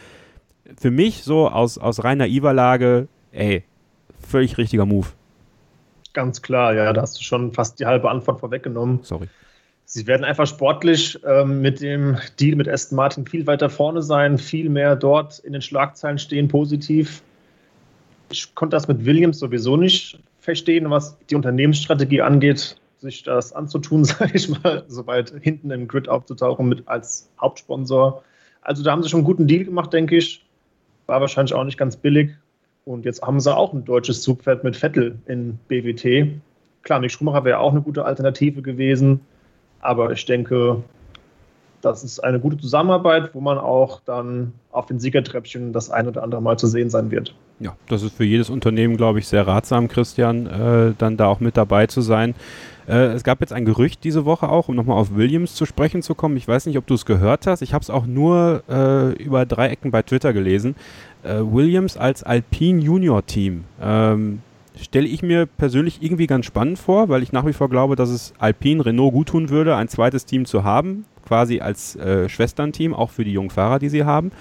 für 0.76 0.90
mich 0.90 1.22
so 1.22 1.48
aus, 1.48 1.78
aus 1.78 2.02
reiner 2.02 2.26
IVA-Lage, 2.26 3.08
ey, 3.30 3.64
völlig 4.18 4.58
richtiger 4.58 4.86
Move. 4.86 5.08
Ganz 6.12 6.42
klar, 6.42 6.74
ja, 6.74 6.92
da 6.92 7.02
hast 7.02 7.18
du 7.18 7.22
schon 7.22 7.52
fast 7.52 7.80
die 7.80 7.86
halbe 7.86 8.10
Antwort 8.10 8.40
vorweggenommen. 8.40 9.00
Sorry. 9.02 9.28
Sie 9.94 10.06
werden 10.06 10.24
einfach 10.24 10.46
sportlich 10.46 11.20
ähm, 11.26 11.60
mit 11.60 11.82
dem 11.82 12.16
Deal 12.40 12.56
mit 12.56 12.66
Aston 12.66 12.96
Martin 12.96 13.26
viel 13.26 13.46
weiter 13.46 13.68
vorne 13.68 14.00
sein, 14.00 14.38
viel 14.38 14.70
mehr 14.70 14.96
dort 14.96 15.38
in 15.40 15.52
den 15.52 15.60
Schlagzeilen 15.60 16.16
stehen, 16.16 16.48
positiv. 16.48 17.22
Ich 18.30 18.54
konnte 18.54 18.74
das 18.74 18.88
mit 18.88 19.04
Williams 19.04 19.38
sowieso 19.38 19.76
nicht 19.76 20.18
verstehen, 20.40 20.88
was 20.88 21.18
die 21.28 21.34
Unternehmensstrategie 21.34 22.22
angeht, 22.22 22.80
sich 23.00 23.22
das 23.22 23.52
anzutun, 23.52 24.04
sage 24.06 24.30
ich 24.32 24.48
mal, 24.48 24.82
so 24.88 25.06
weit 25.06 25.34
hinten 25.42 25.70
im 25.70 25.86
Grid 25.88 26.08
aufzutauchen 26.08 26.70
mit 26.70 26.88
als 26.88 27.28
Hauptsponsor. 27.38 28.24
Also 28.62 28.82
da 28.82 28.92
haben 28.92 29.02
sie 29.02 29.10
schon 29.10 29.18
einen 29.18 29.26
guten 29.26 29.46
Deal 29.46 29.64
gemacht, 29.64 29.92
denke 29.92 30.16
ich. 30.16 30.42
War 31.04 31.20
wahrscheinlich 31.20 31.52
auch 31.52 31.64
nicht 31.64 31.76
ganz 31.76 31.98
billig. 31.98 32.30
Und 32.86 33.04
jetzt 33.04 33.20
haben 33.20 33.40
sie 33.40 33.54
auch 33.54 33.74
ein 33.74 33.84
deutsches 33.84 34.22
Zugpferd 34.22 34.64
mit 34.64 34.74
Vettel 34.74 35.18
in 35.26 35.58
BWT. 35.68 36.40
Klar, 36.82 37.00
Mick 37.00 37.10
Schumacher 37.10 37.44
wäre 37.44 37.58
auch 37.58 37.72
eine 37.72 37.82
gute 37.82 38.06
Alternative 38.06 38.62
gewesen. 38.62 39.20
Aber 39.82 40.12
ich 40.12 40.24
denke, 40.24 40.82
das 41.82 42.04
ist 42.04 42.20
eine 42.20 42.40
gute 42.40 42.56
Zusammenarbeit, 42.56 43.34
wo 43.34 43.40
man 43.40 43.58
auch 43.58 44.00
dann 44.04 44.52
auf 44.70 44.86
den 44.86 44.98
Siegertreppchen 44.98 45.72
das 45.72 45.90
ein 45.90 46.08
oder 46.08 46.22
andere 46.22 46.40
Mal 46.40 46.58
zu 46.58 46.66
sehen 46.68 46.88
sein 46.88 47.10
wird. 47.10 47.34
Ja, 47.58 47.76
das 47.88 48.02
ist 48.02 48.16
für 48.16 48.24
jedes 48.24 48.50
Unternehmen, 48.50 48.96
glaube 48.96 49.18
ich, 49.18 49.28
sehr 49.28 49.46
ratsam, 49.46 49.88
Christian, 49.88 50.46
äh, 50.46 50.94
dann 50.96 51.16
da 51.16 51.26
auch 51.26 51.40
mit 51.40 51.56
dabei 51.56 51.86
zu 51.86 52.00
sein. 52.00 52.34
Äh, 52.88 53.12
es 53.12 53.22
gab 53.22 53.40
jetzt 53.40 53.52
ein 53.52 53.64
Gerücht 53.64 54.02
diese 54.04 54.24
Woche 54.24 54.48
auch, 54.48 54.68
um 54.68 54.74
nochmal 54.74 54.98
auf 54.98 55.14
Williams 55.14 55.54
zu 55.54 55.66
sprechen 55.66 56.02
zu 56.02 56.14
kommen. 56.14 56.36
Ich 56.36 56.48
weiß 56.48 56.66
nicht, 56.66 56.78
ob 56.78 56.86
du 56.86 56.94
es 56.94 57.04
gehört 57.04 57.46
hast. 57.46 57.62
Ich 57.62 57.74
habe 57.74 57.82
es 57.82 57.90
auch 57.90 58.06
nur 58.06 58.62
äh, 58.68 59.12
über 59.22 59.46
drei 59.46 59.68
Ecken 59.68 59.90
bei 59.90 60.02
Twitter 60.02 60.32
gelesen. 60.32 60.74
Äh, 61.22 61.38
Williams 61.40 61.96
als 61.96 62.22
Alpine 62.22 62.80
Junior 62.80 63.24
Team. 63.26 63.64
Ähm, 63.80 64.42
stelle 64.80 65.06
ich 65.06 65.22
mir 65.22 65.46
persönlich 65.46 66.02
irgendwie 66.02 66.26
ganz 66.26 66.46
spannend 66.46 66.78
vor, 66.78 67.08
weil 67.08 67.22
ich 67.22 67.32
nach 67.32 67.46
wie 67.46 67.52
vor 67.52 67.68
glaube, 67.68 67.96
dass 67.96 68.10
es 68.10 68.32
Alpine 68.38 68.84
Renault 68.84 69.12
gut 69.12 69.28
tun 69.28 69.50
würde, 69.50 69.76
ein 69.76 69.88
zweites 69.88 70.24
Team 70.24 70.44
zu 70.44 70.64
haben, 70.64 71.04
quasi 71.26 71.60
als 71.60 71.96
äh, 71.96 72.28
Schwesternteam, 72.28 72.94
auch 72.94 73.10
für 73.10 73.24
die 73.24 73.32
jungen 73.32 73.50
Fahrer, 73.50 73.78
die 73.78 73.88
sie 73.88 74.04
haben. 74.04 74.32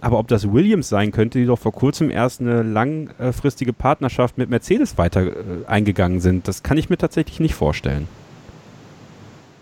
Aber 0.00 0.18
ob 0.18 0.28
das 0.28 0.52
Williams 0.52 0.88
sein 0.88 1.10
könnte, 1.10 1.38
die 1.38 1.46
doch 1.46 1.58
vor 1.58 1.72
kurzem 1.72 2.10
erst 2.10 2.40
eine 2.40 2.62
langfristige 2.62 3.72
Partnerschaft 3.72 4.38
mit 4.38 4.50
Mercedes 4.50 4.98
weiter 4.98 5.26
äh, 5.26 5.32
eingegangen 5.66 6.20
sind, 6.20 6.48
das 6.48 6.62
kann 6.62 6.78
ich 6.78 6.90
mir 6.90 6.98
tatsächlich 6.98 7.40
nicht 7.40 7.54
vorstellen. 7.54 8.06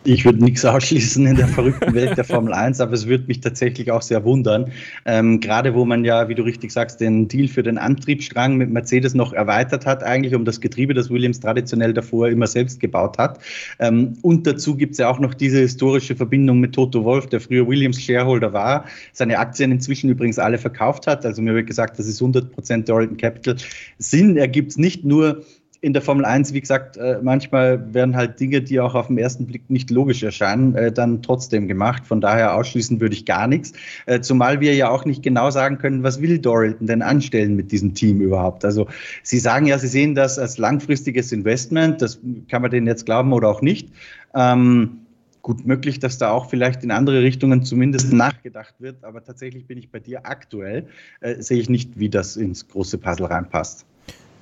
Ich 0.06 0.26
würde 0.26 0.44
nichts 0.44 0.62
ausschließen 0.66 1.26
in 1.26 1.36
der 1.36 1.48
verrückten 1.48 1.94
Welt 1.94 2.18
der 2.18 2.24
Formel 2.24 2.52
1, 2.52 2.78
aber 2.82 2.92
es 2.92 3.06
würde 3.06 3.24
mich 3.26 3.40
tatsächlich 3.40 3.90
auch 3.90 4.02
sehr 4.02 4.22
wundern. 4.22 4.70
Ähm, 5.06 5.40
gerade 5.40 5.74
wo 5.74 5.86
man 5.86 6.04
ja, 6.04 6.28
wie 6.28 6.34
du 6.34 6.42
richtig 6.42 6.72
sagst, 6.72 7.00
den 7.00 7.26
Deal 7.26 7.48
für 7.48 7.62
den 7.62 7.78
Antriebsstrang 7.78 8.58
mit 8.58 8.68
Mercedes 8.68 9.14
noch 9.14 9.32
erweitert 9.32 9.86
hat, 9.86 10.02
eigentlich 10.02 10.34
um 10.34 10.44
das 10.44 10.60
Getriebe, 10.60 10.92
das 10.92 11.08
Williams 11.08 11.40
traditionell 11.40 11.94
davor 11.94 12.28
immer 12.28 12.46
selbst 12.46 12.80
gebaut 12.80 13.16
hat. 13.16 13.40
Ähm, 13.78 14.18
und 14.20 14.46
dazu 14.46 14.76
gibt 14.76 14.92
es 14.92 14.98
ja 14.98 15.08
auch 15.08 15.20
noch 15.20 15.32
diese 15.32 15.60
historische 15.60 16.14
Verbindung 16.14 16.60
mit 16.60 16.74
Toto 16.74 17.02
Wolf, 17.02 17.28
der 17.28 17.40
früher 17.40 17.66
Williams 17.66 17.98
Shareholder 17.98 18.52
war, 18.52 18.84
seine 19.14 19.38
Aktien 19.38 19.72
inzwischen 19.72 20.10
übrigens 20.10 20.38
alle 20.38 20.58
verkauft 20.58 21.06
hat. 21.06 21.24
Also 21.24 21.40
mir 21.40 21.54
wird 21.54 21.66
gesagt, 21.66 21.98
das 21.98 22.06
ist 22.06 22.20
100 22.20 22.52
Prozent 22.52 22.90
Doralton 22.90 23.16
Capital. 23.16 23.56
Sinn 23.96 24.36
ergibt 24.36 24.72
es 24.72 24.76
nicht 24.76 25.06
nur 25.06 25.42
in 25.84 25.92
der 25.92 26.00
Formel 26.00 26.24
1, 26.24 26.54
wie 26.54 26.62
gesagt, 26.62 26.96
äh, 26.96 27.18
manchmal 27.22 27.92
werden 27.92 28.16
halt 28.16 28.40
Dinge, 28.40 28.62
die 28.62 28.80
auch 28.80 28.94
auf 28.94 29.08
den 29.08 29.18
ersten 29.18 29.46
Blick 29.46 29.68
nicht 29.68 29.90
logisch 29.90 30.22
erscheinen, 30.22 30.74
äh, 30.74 30.90
dann 30.90 31.20
trotzdem 31.20 31.68
gemacht. 31.68 32.06
Von 32.06 32.22
daher 32.22 32.54
ausschließen 32.54 33.00
würde 33.00 33.14
ich 33.14 33.26
gar 33.26 33.46
nichts. 33.46 33.74
Äh, 34.06 34.20
zumal 34.20 34.60
wir 34.60 34.74
ja 34.74 34.88
auch 34.88 35.04
nicht 35.04 35.22
genau 35.22 35.50
sagen 35.50 35.76
können, 35.76 36.02
was 36.02 36.22
will 36.22 36.38
Doralton 36.38 36.86
denn 36.86 37.02
anstellen 37.02 37.54
mit 37.54 37.70
diesem 37.70 37.92
Team 37.92 38.22
überhaupt. 38.22 38.64
Also 38.64 38.86
Sie 39.22 39.38
sagen 39.38 39.66
ja, 39.66 39.78
Sie 39.78 39.88
sehen 39.88 40.14
das 40.14 40.38
als 40.38 40.56
langfristiges 40.56 41.32
Investment. 41.32 42.00
Das 42.00 42.18
kann 42.48 42.62
man 42.62 42.70
denen 42.70 42.86
jetzt 42.86 43.04
glauben 43.04 43.34
oder 43.34 43.48
auch 43.50 43.60
nicht. 43.60 43.90
Ähm, 44.34 45.00
gut 45.42 45.66
möglich, 45.66 45.98
dass 45.98 46.16
da 46.16 46.30
auch 46.30 46.48
vielleicht 46.48 46.82
in 46.82 46.92
andere 46.92 47.20
Richtungen 47.20 47.62
zumindest 47.62 48.10
nachgedacht 48.14 48.74
wird. 48.78 49.04
Aber 49.04 49.22
tatsächlich 49.22 49.66
bin 49.66 49.76
ich 49.76 49.90
bei 49.90 50.00
dir 50.00 50.24
aktuell, 50.24 50.86
äh, 51.20 51.42
sehe 51.42 51.58
ich 51.58 51.68
nicht, 51.68 51.98
wie 51.98 52.08
das 52.08 52.38
ins 52.38 52.66
große 52.68 52.96
Puzzle 52.96 53.26
reinpasst. 53.26 53.84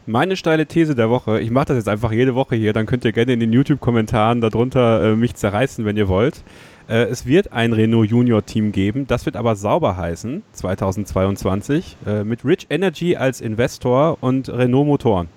Meine 0.07 0.35
steile 0.35 0.67
These 0.67 0.97
der 0.97 1.11
Woche, 1.11 1.39
ich 1.39 1.53
mache 1.53 1.67
das 1.67 1.77
jetzt 1.77 1.89
einfach 1.89 2.11
jede 2.11 2.35
Woche 2.35 2.57
hier, 2.57 2.73
dann 2.73 2.87
könnt 2.87 3.05
ihr 3.05 3.13
gerne 3.13 3.35
in 3.35 3.39
den 3.39 3.53
YouTube-Kommentaren 3.53 4.41
darunter 4.41 5.13
äh, 5.13 5.17
mich 5.17 5.37
zerreißen, 5.37 5.85
wenn 5.85 5.97
ihr 5.97 6.09
wollt. 6.09 6.43
Äh, 6.89 7.05
es 7.05 7.25
wird 7.25 7.53
ein 7.53 7.73
Renault 7.73 8.11
Junior 8.11 8.45
Team 8.45 8.73
geben, 8.73 9.07
das 9.07 9.27
wird 9.27 9.37
aber 9.37 9.55
sauber 9.55 9.97
heißen, 9.97 10.43
2022, 10.55 11.97
äh, 12.05 12.25
mit 12.25 12.45
Rich 12.45 12.67
Energy 12.69 13.15
als 13.15 13.41
Investor 13.41 14.19
und 14.21 14.49
Renault 14.49 14.89
Motoren. 14.89 15.29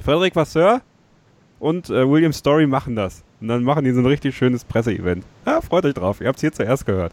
Frederik 0.00 0.36
Vasseur 0.36 0.82
und 1.58 1.90
äh, 1.90 2.08
William 2.08 2.32
Story 2.32 2.68
machen 2.68 2.94
das. 2.94 3.24
Und 3.40 3.48
dann 3.48 3.64
machen 3.64 3.84
die 3.84 3.90
so 3.90 3.98
ein 3.98 4.06
richtig 4.06 4.36
schönes 4.36 4.64
Presseevent. 4.64 5.24
Ja, 5.44 5.60
freut 5.60 5.84
euch 5.84 5.94
drauf, 5.94 6.20
ihr 6.20 6.28
habt 6.28 6.36
es 6.36 6.42
hier 6.42 6.52
zuerst 6.52 6.86
gehört. 6.86 7.12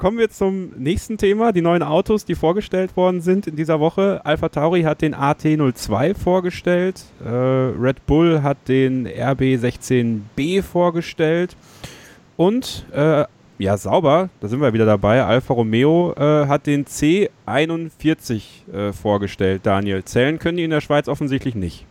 Kommen 0.00 0.18
wir 0.18 0.30
zum 0.30 0.70
nächsten 0.78 1.18
Thema. 1.18 1.52
Die 1.52 1.60
neuen 1.60 1.82
Autos, 1.82 2.24
die 2.24 2.34
vorgestellt 2.34 2.96
worden 2.96 3.20
sind 3.20 3.46
in 3.46 3.54
dieser 3.54 3.78
Woche. 3.80 4.22
Alpha 4.24 4.48
Tauri 4.48 4.82
hat 4.82 5.02
den 5.02 5.14
AT02 5.14 6.14
vorgestellt. 6.14 7.04
Äh, 7.22 7.28
Red 7.28 8.06
Bull 8.06 8.42
hat 8.42 8.56
den 8.66 9.06
RB16B 9.06 10.62
vorgestellt. 10.62 11.54
Und 12.38 12.86
äh, 12.92 13.26
ja, 13.58 13.76
sauber, 13.76 14.30
da 14.40 14.48
sind 14.48 14.62
wir 14.62 14.72
wieder 14.72 14.86
dabei. 14.86 15.22
Alfa 15.22 15.52
Romeo 15.52 16.14
äh, 16.16 16.46
hat 16.46 16.66
den 16.66 16.86
C41 16.86 18.40
äh, 18.72 18.92
vorgestellt, 18.94 19.66
Daniel. 19.66 20.02
Zählen 20.04 20.38
können 20.38 20.56
die 20.56 20.64
in 20.64 20.70
der 20.70 20.80
Schweiz 20.80 21.08
offensichtlich 21.08 21.54
nicht. 21.54 21.84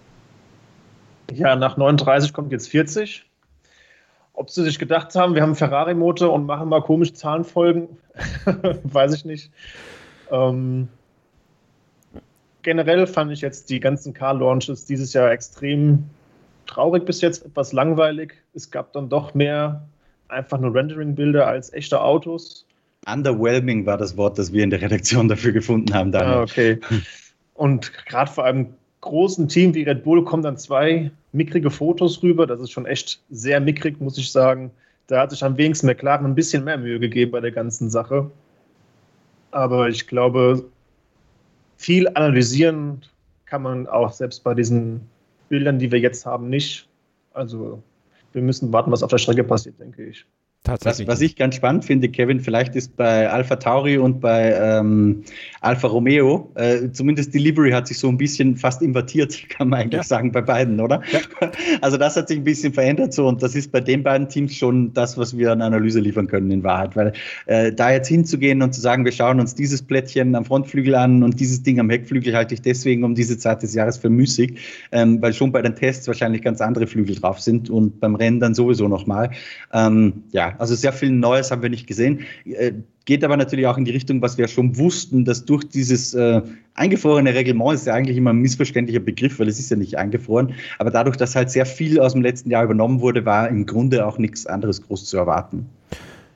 Ja, 1.32 1.56
nach 1.56 1.78
39 1.78 2.34
kommt 2.34 2.52
jetzt 2.52 2.70
40. 2.70 3.29
Ob 4.40 4.50
sie 4.50 4.64
sich 4.64 4.80
gedacht 4.80 5.14
haben, 5.16 5.36
wir 5.36 5.42
haben 5.42 5.54
Ferrari-Motor 5.54 6.32
und 6.32 6.46
machen 6.46 6.70
mal 6.70 6.82
komische 6.82 7.12
Zahlenfolgen, 7.14 7.90
weiß 8.84 9.14
ich 9.14 9.26
nicht. 9.26 9.52
Ähm, 10.32 10.88
generell 12.62 13.06
fand 13.06 13.34
ich 13.34 13.42
jetzt 13.42 13.70
die 13.70 13.82
ganzen 13.82 14.14
Car-Launches 14.14 14.86
dieses 14.86 15.12
Jahr 15.12 15.30
extrem 15.30 16.06
traurig 16.68 17.06
bis 17.06 17.20
jetzt, 17.20 17.46
etwas 17.46 17.74
langweilig. 17.74 18.36
Es 18.54 18.72
gab 18.72 18.94
dann 18.94 19.10
doch 19.10 19.34
mehr 19.34 19.86
einfach 20.30 20.58
nur 20.58 20.74
Rendering-Bilder 20.74 21.46
als 21.46 21.74
echte 21.74 22.00
Autos. 22.02 22.66
Underwhelming 23.12 23.86
war 23.86 23.98
das 23.98 24.16
Wort, 24.16 24.38
das 24.38 24.54
wir 24.54 24.64
in 24.64 24.70
der 24.70 24.82
Redaktion 24.82 25.28
dafür 25.28 25.52
gefunden 25.52 25.94
haben. 25.94 26.14
Daniel. 26.14 26.36
Ah, 26.36 26.42
okay. 26.44 26.80
Und 27.56 27.92
gerade 28.06 28.32
vor 28.32 28.46
einem 28.46 28.74
großen 29.02 29.50
Team 29.50 29.74
wie 29.74 29.84
Red 29.84 30.06
Bull 30.06 30.24
kommen 30.24 30.44
dann 30.44 30.56
zwei 30.56 31.12
mickrige 31.32 31.70
Fotos 31.70 32.22
rüber. 32.24 32.48
Das 32.48 32.60
ist 32.60 32.72
schon 32.72 32.86
echt 32.86 33.22
sehr 33.30 33.60
mickrig, 33.60 34.00
muss 34.00 34.18
ich 34.18 34.32
sagen. 34.32 34.72
Da 35.08 35.22
hat 35.22 35.32
sich 35.32 35.44
am 35.44 35.58
wenigsten 35.58 35.88
McLaren 35.88 36.26
ein 36.26 36.36
bisschen 36.36 36.64
mehr 36.64 36.78
Mühe 36.78 37.00
gegeben 37.00 37.32
bei 37.32 37.40
der 37.40 37.52
ganzen 37.52 37.90
Sache. 37.90 38.30
Aber 39.52 39.90
ich 39.90 40.08
glaube, 40.08 40.66
viel 41.78 42.08
analysieren 42.10 43.02
kann 43.46 43.64
man 43.64 43.88
auch 43.88 44.12
selbst 44.12 44.44
bei 44.44 44.54
diesen 44.54 45.02
Bildern, 45.50 45.80
die 45.80 45.92
wir 45.92 46.00
jetzt 46.00 46.26
haben, 46.26 46.50
nicht. 46.50 46.88
Also 47.34 47.82
wir 48.34 48.42
müssen 48.42 48.72
warten, 48.72 48.92
was 48.92 49.02
auf 49.02 49.10
der 49.10 49.18
Strecke 49.18 49.44
passiert, 49.44 49.80
denke 49.80 50.06
ich. 50.06 50.26
Tatsächlich. 50.64 51.08
Was, 51.08 51.16
was, 51.16 51.22
ich 51.22 51.38
ganz 51.38 51.56
spannend 51.56 51.86
finde, 51.86 52.10
Kevin, 52.10 52.42
vielleicht 52.42 52.76
ist 52.76 52.98
bei 52.98 53.30
Alpha 53.30 53.56
Tauri 53.56 53.98
und 53.98 54.20
bei 54.20 54.54
ähm, 54.54 55.24
Alfa 55.62 55.88
Romeo, 55.88 56.52
äh, 56.56 56.92
zumindest 56.92 57.34
die 57.34 57.40
Livery 57.40 57.72
hat 57.72 57.88
sich 57.88 57.98
so 57.98 58.10
ein 58.10 58.18
bisschen 58.18 58.58
fast 58.58 58.82
invertiert, 58.82 59.50
kann 59.50 59.70
man 59.70 59.80
eigentlich 59.80 60.02
ja. 60.02 60.04
sagen, 60.04 60.34
bei 60.34 60.42
beiden, 60.42 60.80
oder? 60.80 61.02
Ja. 61.12 61.20
Also 61.82 61.98
das 61.98 62.16
hat 62.18 62.28
sich 62.28 62.38
ein 62.38 62.44
bisschen 62.44 62.74
verändert 62.74 63.14
so 63.14 63.28
und 63.28 63.42
das 63.42 63.56
ist 63.56 63.72
bei 63.72 63.80
den 63.80 64.04
beiden 64.04 64.28
Teams 64.28 64.54
schon 64.54 64.94
das, 64.94 65.18
was 65.18 65.38
wir 65.38 65.52
an 65.52 65.62
Analyse 65.62 66.00
liefern 66.00 66.28
können 66.28 66.52
in 66.52 66.64
Wahrheit, 66.64 66.96
weil 66.96 67.14
äh, 67.46 67.72
da 67.72 67.92
jetzt 67.92 68.08
hinzugehen 68.08 68.62
und 68.62 68.74
zu 68.74 68.82
sagen, 68.82 69.06
wir 69.06 69.12
schauen 69.12 69.40
uns 69.40 69.56
dieses 69.56 69.82
Plättchen 69.82 70.36
am 70.36 70.46
Frontflügel 70.46 70.96
an 70.96 71.24
und 71.24 71.40
dieses 71.40 71.64
Ding 71.64 71.80
am 71.80 71.90
Heckflügel 71.90 72.36
halte 72.36 72.54
ich 72.54 72.62
deswegen 72.62 73.04
um 73.04 73.16
diese 73.16 73.38
Zeit 73.38 73.64
des 73.64 73.74
Jahres 73.74 73.98
für 73.98 74.10
müßig, 74.10 74.60
ähm, 74.92 75.22
weil 75.22 75.34
schon 75.34 75.52
bei 75.52 75.62
den 75.62 75.76
Tests 75.76 76.08
wahrscheinlich 76.08 76.42
ganz 76.42 76.60
andere 76.60 76.86
Flügel 76.88 77.16
drauf 77.16 77.40
sind 77.40 77.70
und 77.70 78.00
beim 78.00 78.16
Rennen 78.16 78.40
dann 78.40 78.54
sowieso 78.54 78.88
nochmal. 78.88 79.32
Ähm, 79.74 80.24
ja, 80.32 80.49
also 80.58 80.76
sehr 80.76 80.94
viel 80.94 81.12
Neues 81.12 81.52
haben 81.52 81.62
wir 81.62 81.70
nicht 81.70 81.88
gesehen. 81.88 82.22
Äh, 82.46 82.74
geht 83.06 83.24
aber 83.24 83.38
natürlich 83.38 83.68
auch 83.68 83.78
in 83.78 83.86
die 83.86 83.92
Richtung, 83.92 84.22
was 84.22 84.38
wir 84.38 84.48
schon 84.48 84.78
wussten, 84.78 85.26
dass 85.26 85.46
durch 85.46 85.64
dieses 85.64 86.14
äh, 86.14 86.42
eingefrorene 86.76 87.34
Reglement 87.34 87.74
ist 87.74 87.88
ja 87.88 87.94
eigentlich 87.94 88.18
immer 88.18 88.32
ein 88.32 88.38
missverständlicher 88.38 89.00
Begriff, 89.00 89.40
weil 89.40 89.48
es 89.48 89.60
ist 89.60 89.72
ja 89.72 89.78
nicht 89.78 89.98
eingefroren. 89.98 90.54
Aber 90.78 90.92
dadurch, 90.92 91.18
dass 91.18 91.36
halt 91.36 91.50
sehr 91.50 91.66
viel 91.66 92.00
aus 92.00 92.14
dem 92.14 92.22
letzten 92.22 92.50
Jahr 92.52 92.64
übernommen 92.64 93.02
wurde, 93.02 93.26
war 93.26 93.50
im 93.50 93.66
Grunde 93.66 94.06
auch 94.06 94.18
nichts 94.18 94.46
anderes 94.46 94.82
groß 94.82 95.06
zu 95.06 95.18
erwarten. 95.18 95.68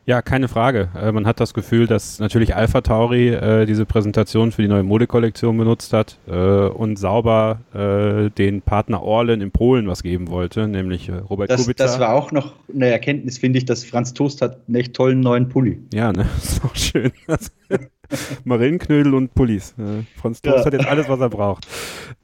Ja, 0.06 0.22
keine 0.22 0.50
Frage. 0.50 0.90
Äh, 1.00 1.12
man 1.14 1.26
hat 1.26 1.40
das 1.40 1.54
Gefühl, 1.54 1.88
dass 1.88 2.20
natürlich 2.20 2.56
Alpha 2.56 2.82
Tauri 2.82 3.30
äh, 3.30 3.66
diese 3.66 3.86
Präsentation 3.86 4.52
für 4.52 4.62
die 4.62 4.68
neue 4.68 4.84
Modekollektion 4.84 5.58
benutzt 5.58 5.94
hat 5.94 6.18
äh, 6.28 6.34
und 6.34 6.98
sauber 6.98 7.62
äh, 7.74 8.30
den 8.32 8.62
Partner 8.62 9.02
Orlen 9.02 9.40
in 9.40 9.52
Polen 9.52 9.88
was 9.88 10.04
geben 10.04 10.28
wollte, 10.30 10.68
nämlich 10.68 11.08
äh, 11.08 11.14
Robert 11.14 11.50
das, 11.50 11.62
Kubica. 11.62 11.84
Das 11.84 12.00
war 12.00 12.14
auch 12.14 12.34
noch 12.34 12.54
eine 12.74 12.88
Erkenntnis, 12.88 13.38
finde 13.38 13.60
ich, 13.60 13.66
dass 13.66 13.86
Franz 13.86 14.14
Toast 14.14 14.42
hat 14.42 14.60
einen 14.68 14.76
echt 14.76 14.94
tollen 14.94 15.22
neuen 15.22 15.48
Pulli. 15.48 15.80
Ja, 15.94 16.12
ne? 16.12 16.26
Das 16.36 16.52
ist 16.54 16.66
auch 16.66 16.76
schön. 16.76 17.12
Marillenknödel 18.44 19.14
und 19.14 19.34
Pullis. 19.34 19.74
Äh, 19.78 20.04
Franz 20.20 20.42
Toast 20.42 20.60
ja. 20.60 20.66
hat 20.66 20.74
jetzt 20.74 20.88
alles, 20.88 21.08
was 21.08 21.20
er 21.22 21.30
braucht. 21.30 21.66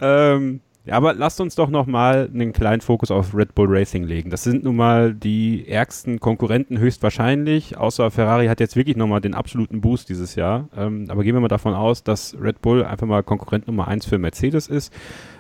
Ähm, 0.02 0.60
ja, 0.86 0.96
aber 0.96 1.14
lasst 1.14 1.42
uns 1.42 1.56
doch 1.56 1.70
nochmal 1.70 2.30
einen 2.34 2.54
kleinen 2.54 2.82
Fokus 2.82 3.12
auf 3.12 3.36
Red 3.36 3.54
Bull 3.54 3.68
Racing 3.70 4.06
legen. 4.06 4.30
Das 4.30 4.44
sind 4.44 4.64
nun 4.64 4.78
mal 4.78 5.14
die 5.14 5.68
ärgsten 5.68 6.20
Konkurrenten 6.20 6.80
höchstwahrscheinlich, 6.80 7.78
außer 7.78 8.10
Ferrari 8.12 8.48
hat 8.48 8.60
jetzt 8.60 8.76
wirklich 8.76 8.96
nochmal 8.96 9.20
den 9.20 9.36
absoluten 9.36 9.82
Boost 9.82 10.10
dieses 10.10 10.36
Jahr. 10.36 10.70
Ähm, 10.76 11.06
aber 11.10 11.24
gehen 11.24 11.36
wir 11.36 11.42
mal 11.42 11.50
davon 11.50 11.74
aus, 11.74 12.04
dass 12.04 12.36
Red 12.42 12.62
Bull 12.62 12.86
einfach 12.86 13.06
mal 13.06 13.24
Konkurrent 13.24 13.68
Nummer 13.68 13.88
1 13.88 14.06
für 14.06 14.18
Mercedes 14.18 14.68
ist. 14.68 14.94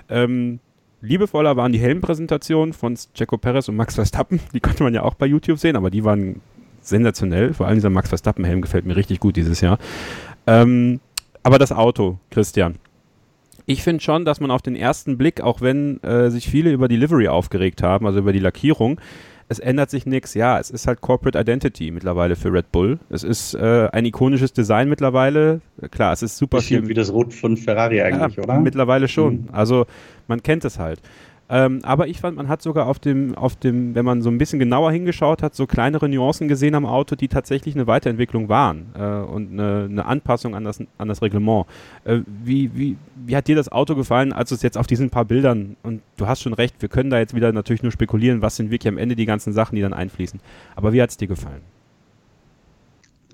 Ähm, 0.09 0.59
liebevoller 1.01 1.55
waren 1.55 1.71
die 1.71 1.79
Helmpräsentationen 1.79 2.73
von 2.73 2.97
Checo 3.13 3.37
Perez 3.37 3.69
und 3.69 3.77
Max 3.77 3.95
Verstappen. 3.95 4.41
Die 4.53 4.59
konnte 4.59 4.83
man 4.83 4.93
ja 4.93 5.03
auch 5.03 5.13
bei 5.13 5.25
YouTube 5.25 5.57
sehen, 5.57 5.77
aber 5.77 5.89
die 5.89 6.03
waren 6.03 6.41
sensationell. 6.81 7.53
Vor 7.53 7.65
allem 7.65 7.75
dieser 7.75 7.89
Max 7.89 8.09
Verstappen-Helm 8.09 8.61
gefällt 8.61 8.85
mir 8.85 8.95
richtig 8.95 9.19
gut 9.19 9.35
dieses 9.37 9.61
Jahr. 9.61 9.79
Ähm, 10.47 10.99
aber 11.43 11.57
das 11.57 11.71
Auto, 11.71 12.19
Christian 12.29 12.75
ich 13.69 13.83
finde 13.83 14.01
schon, 14.01 14.25
dass 14.25 14.39
man 14.39 14.49
auf 14.49 14.63
den 14.63 14.75
ersten 14.75 15.15
Blick, 15.15 15.41
auch 15.41 15.61
wenn 15.61 16.01
äh, 16.01 16.31
sich 16.31 16.49
viele 16.49 16.71
über 16.71 16.87
die 16.87 16.95
Livery 16.95 17.27
aufgeregt 17.27 17.83
haben, 17.83 18.07
also 18.07 18.17
über 18.17 18.33
die 18.33 18.39
Lackierung, 18.39 18.99
es 19.47 19.59
ändert 19.59 19.91
sich 19.91 20.07
nichts. 20.07 20.33
Ja, 20.33 20.59
es 20.59 20.71
ist 20.71 20.87
halt 20.87 21.01
Corporate 21.01 21.37
Identity 21.37 21.91
mittlerweile 21.91 22.35
für 22.35 22.51
Red 22.51 22.71
Bull. 22.71 22.97
Es 23.11 23.23
ist 23.23 23.53
äh, 23.53 23.87
ein 23.91 24.05
ikonisches 24.05 24.53
Design 24.53 24.89
mittlerweile. 24.89 25.61
Klar, 25.91 26.13
es 26.13 26.23
ist 26.23 26.37
super 26.37 26.57
Bisschen 26.57 26.81
viel. 26.81 26.89
wie 26.89 26.93
das 26.95 27.13
Rot 27.13 27.31
von 27.31 27.57
Ferrari 27.57 28.01
eigentlich, 28.01 28.37
ja, 28.37 28.43
oder? 28.43 28.59
Mittlerweile 28.59 29.07
schon. 29.07 29.33
Mhm. 29.33 29.49
Also 29.51 29.85
man 30.27 30.41
kennt 30.41 30.65
es 30.65 30.79
halt. 30.79 30.99
Ähm, 31.49 31.79
aber 31.83 32.07
ich 32.07 32.19
fand, 32.19 32.37
man 32.37 32.47
hat 32.47 32.61
sogar 32.61 32.85
auf 32.85 32.99
dem, 32.99 33.35
auf 33.35 33.55
dem, 33.55 33.95
wenn 33.95 34.05
man 34.05 34.21
so 34.21 34.29
ein 34.29 34.37
bisschen 34.37 34.59
genauer 34.59 34.91
hingeschaut 34.91 35.41
hat, 35.41 35.55
so 35.55 35.65
kleinere 35.65 36.07
Nuancen 36.07 36.47
gesehen 36.47 36.75
am 36.75 36.85
Auto, 36.85 37.15
die 37.15 37.27
tatsächlich 37.27 37.75
eine 37.75 37.87
Weiterentwicklung 37.87 38.49
waren 38.49 38.87
äh, 38.93 39.01
und 39.01 39.51
eine, 39.51 39.87
eine, 39.89 40.05
Anpassung 40.05 40.53
an 40.53 40.63
das, 40.63 40.79
an 40.97 41.07
das 41.07 41.23
Reglement. 41.23 41.65
Äh, 42.03 42.19
wie, 42.43 42.69
wie, 42.75 42.97
wie 43.25 43.35
hat 43.35 43.47
dir 43.47 43.55
das 43.55 43.71
Auto 43.71 43.95
gefallen, 43.95 44.31
als 44.31 44.51
es 44.51 44.61
jetzt 44.61 44.77
auf 44.77 44.85
diesen 44.85 45.09
paar 45.09 45.25
Bildern, 45.25 45.75
und 45.81 46.01
du 46.17 46.27
hast 46.27 46.41
schon 46.41 46.53
recht, 46.53 46.75
wir 46.79 46.89
können 46.89 47.09
da 47.09 47.17
jetzt 47.17 47.33
wieder 47.33 47.51
natürlich 47.51 47.81
nur 47.81 47.91
spekulieren, 47.91 48.43
was 48.43 48.55
sind 48.55 48.69
wirklich 48.69 48.91
am 48.91 48.99
Ende 48.99 49.15
die 49.15 49.25
ganzen 49.25 49.51
Sachen, 49.51 49.75
die 49.75 49.81
dann 49.81 49.93
einfließen. 49.93 50.39
Aber 50.75 50.93
wie 50.93 51.01
hat 51.01 51.09
es 51.09 51.17
dir 51.17 51.27
gefallen? 51.27 51.61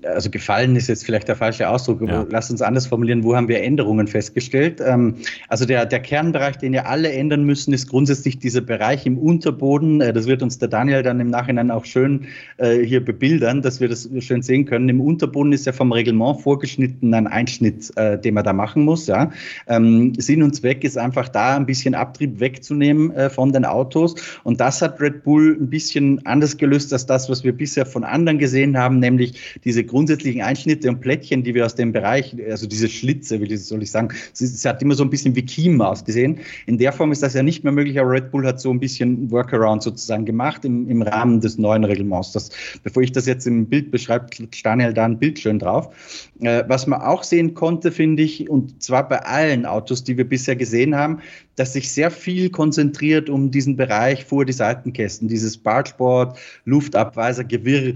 Also 0.04 0.30
gefallen 0.30 0.76
ist 0.76 0.88
jetzt 0.88 1.04
vielleicht 1.04 1.28
der 1.28 1.36
falsche 1.36 1.68
Ausdruck, 1.68 2.02
aber 2.02 2.12
ja. 2.12 2.26
lass 2.28 2.50
uns 2.50 2.60
anders 2.60 2.86
formulieren, 2.86 3.24
wo 3.24 3.34
haben 3.34 3.48
wir 3.48 3.62
Änderungen 3.62 4.06
festgestellt? 4.06 4.80
Ähm, 4.84 5.16
also 5.48 5.64
der, 5.64 5.86
der 5.86 6.00
Kernbereich, 6.00 6.56
den 6.58 6.74
ja 6.74 6.84
alle 6.84 7.10
ändern 7.10 7.44
müssen, 7.44 7.72
ist 7.72 7.88
grundsätzlich 7.88 8.38
dieser 8.38 8.60
Bereich 8.60 9.06
im 9.06 9.16
Unterboden. 9.16 10.00
Äh, 10.00 10.12
das 10.12 10.26
wird 10.26 10.42
uns 10.42 10.58
der 10.58 10.68
Daniel 10.68 11.02
dann 11.02 11.18
im 11.20 11.28
Nachhinein 11.28 11.70
auch 11.70 11.86
schön 11.86 12.26
äh, 12.58 12.78
hier 12.80 13.02
bebildern, 13.02 13.62
dass 13.62 13.80
wir 13.80 13.88
das 13.88 14.08
schön 14.20 14.42
sehen 14.42 14.66
können. 14.66 14.88
Im 14.88 15.00
Unterboden 15.00 15.52
ist 15.52 15.64
ja 15.64 15.72
vom 15.72 15.92
Reglement 15.92 16.42
vorgeschnitten 16.42 17.14
ein 17.14 17.26
Einschnitt, 17.26 17.90
äh, 17.96 18.18
den 18.18 18.34
man 18.34 18.44
da 18.44 18.52
machen 18.52 18.84
muss. 18.84 19.06
Ja? 19.06 19.30
Ähm, 19.66 20.12
Sinn 20.18 20.42
und 20.42 20.54
Zweck 20.54 20.84
ist 20.84 20.98
einfach 20.98 21.28
da 21.28 21.56
ein 21.56 21.64
bisschen 21.64 21.94
Abtrieb 21.94 22.40
wegzunehmen 22.40 23.12
von 23.30 23.52
den 23.52 23.64
Autos. 23.64 24.14
Und 24.44 24.60
das 24.60 24.82
hat 24.82 25.00
Red 25.00 25.24
Bull 25.24 25.56
ein 25.58 25.70
bisschen 25.70 26.24
anders 26.26 26.56
gelöst 26.56 26.92
als 26.92 27.06
das, 27.06 27.30
was 27.30 27.44
wir 27.44 27.52
bisher 27.52 27.86
von 27.86 28.04
anderen 28.04 28.38
gesehen 28.38 28.76
haben, 28.76 28.98
nämlich 28.98 29.58
diese 29.64 29.85
grundsätzlichen 29.86 30.42
Einschnitte 30.42 30.88
und 30.88 31.00
Plättchen, 31.00 31.42
die 31.42 31.54
wir 31.54 31.64
aus 31.64 31.74
dem 31.74 31.92
Bereich, 31.92 32.36
also 32.48 32.66
diese 32.66 32.88
Schlitze, 32.88 33.40
wie 33.40 33.56
soll 33.56 33.82
ich 33.82 33.90
sagen, 33.90 34.08
es 34.32 34.64
hat 34.64 34.82
immer 34.82 34.94
so 34.94 35.04
ein 35.04 35.10
bisschen 35.10 35.34
wie 35.36 35.42
Kiemen 35.42 35.80
ausgesehen. 35.80 36.38
In 36.66 36.78
der 36.78 36.92
Form 36.92 37.12
ist 37.12 37.22
das 37.22 37.34
ja 37.34 37.42
nicht 37.42 37.64
mehr 37.64 37.72
möglich, 37.72 37.98
aber 37.98 38.10
Red 38.10 38.30
Bull 38.30 38.46
hat 38.46 38.60
so 38.60 38.70
ein 38.70 38.80
bisschen 38.80 39.30
Workaround 39.30 39.82
sozusagen 39.82 40.24
gemacht 40.24 40.64
im, 40.64 40.88
im 40.88 41.02
Rahmen 41.02 41.40
des 41.40 41.58
neuen 41.58 41.84
Reglements. 41.84 42.32
Das, 42.32 42.50
bevor 42.82 43.02
ich 43.02 43.12
das 43.12 43.26
jetzt 43.26 43.46
im 43.46 43.66
Bild 43.66 43.90
beschreibe, 43.90 44.26
Daniel 44.62 44.92
da 44.92 45.04
ein 45.04 45.18
Bild 45.18 45.38
schön 45.38 45.58
drauf. 45.58 45.94
Äh, 46.40 46.64
was 46.68 46.86
man 46.86 47.00
auch 47.00 47.22
sehen 47.22 47.54
konnte, 47.54 47.92
finde 47.92 48.22
ich, 48.22 48.50
und 48.50 48.82
zwar 48.82 49.08
bei 49.08 49.20
allen 49.20 49.66
Autos, 49.66 50.04
die 50.04 50.16
wir 50.16 50.28
bisher 50.28 50.56
gesehen 50.56 50.94
haben, 50.94 51.20
dass 51.56 51.72
sich 51.72 51.90
sehr 51.90 52.10
viel 52.10 52.50
konzentriert 52.50 53.30
um 53.30 53.50
diesen 53.50 53.76
Bereich 53.76 54.24
vor 54.24 54.44
die 54.44 54.52
Seitenkästen, 54.52 55.28
dieses 55.28 55.56
Bargeboard, 55.56 56.38
Luftabweiser, 56.64 57.44
Gewirr, 57.44 57.94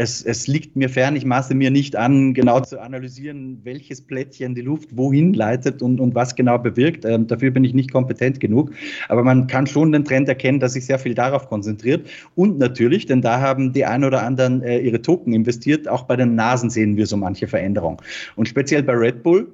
es, 0.00 0.22
es 0.22 0.46
liegt 0.46 0.76
mir 0.76 0.88
fern, 0.88 1.16
ich 1.16 1.24
maße 1.24 1.56
mir 1.56 1.72
nicht 1.72 1.96
an, 1.96 2.32
genau 2.32 2.60
zu 2.60 2.80
analysieren, 2.80 3.58
welches 3.64 4.00
Plättchen 4.00 4.54
die 4.54 4.60
Luft 4.60 4.96
wohin 4.96 5.34
leitet 5.34 5.82
und, 5.82 5.98
und 5.98 6.14
was 6.14 6.36
genau 6.36 6.56
bewirkt. 6.56 7.04
Ähm, 7.04 7.26
dafür 7.26 7.50
bin 7.50 7.64
ich 7.64 7.74
nicht 7.74 7.90
kompetent 7.92 8.38
genug. 8.38 8.70
Aber 9.08 9.24
man 9.24 9.48
kann 9.48 9.66
schon 9.66 9.90
den 9.90 10.04
Trend 10.04 10.28
erkennen, 10.28 10.60
dass 10.60 10.74
sich 10.74 10.86
sehr 10.86 11.00
viel 11.00 11.14
darauf 11.14 11.48
konzentriert. 11.48 12.08
Und 12.36 12.60
natürlich, 12.60 13.06
denn 13.06 13.22
da 13.22 13.40
haben 13.40 13.72
die 13.72 13.84
ein 13.84 14.04
oder 14.04 14.22
anderen 14.22 14.62
äh, 14.62 14.78
ihre 14.78 15.02
Token 15.02 15.32
investiert, 15.32 15.88
auch 15.88 16.04
bei 16.04 16.14
den 16.14 16.36
Nasen 16.36 16.70
sehen 16.70 16.96
wir 16.96 17.06
so 17.06 17.16
manche 17.16 17.48
Veränderung. 17.48 18.00
Und 18.36 18.46
speziell 18.46 18.84
bei 18.84 18.92
Red 18.92 19.24
Bull 19.24 19.48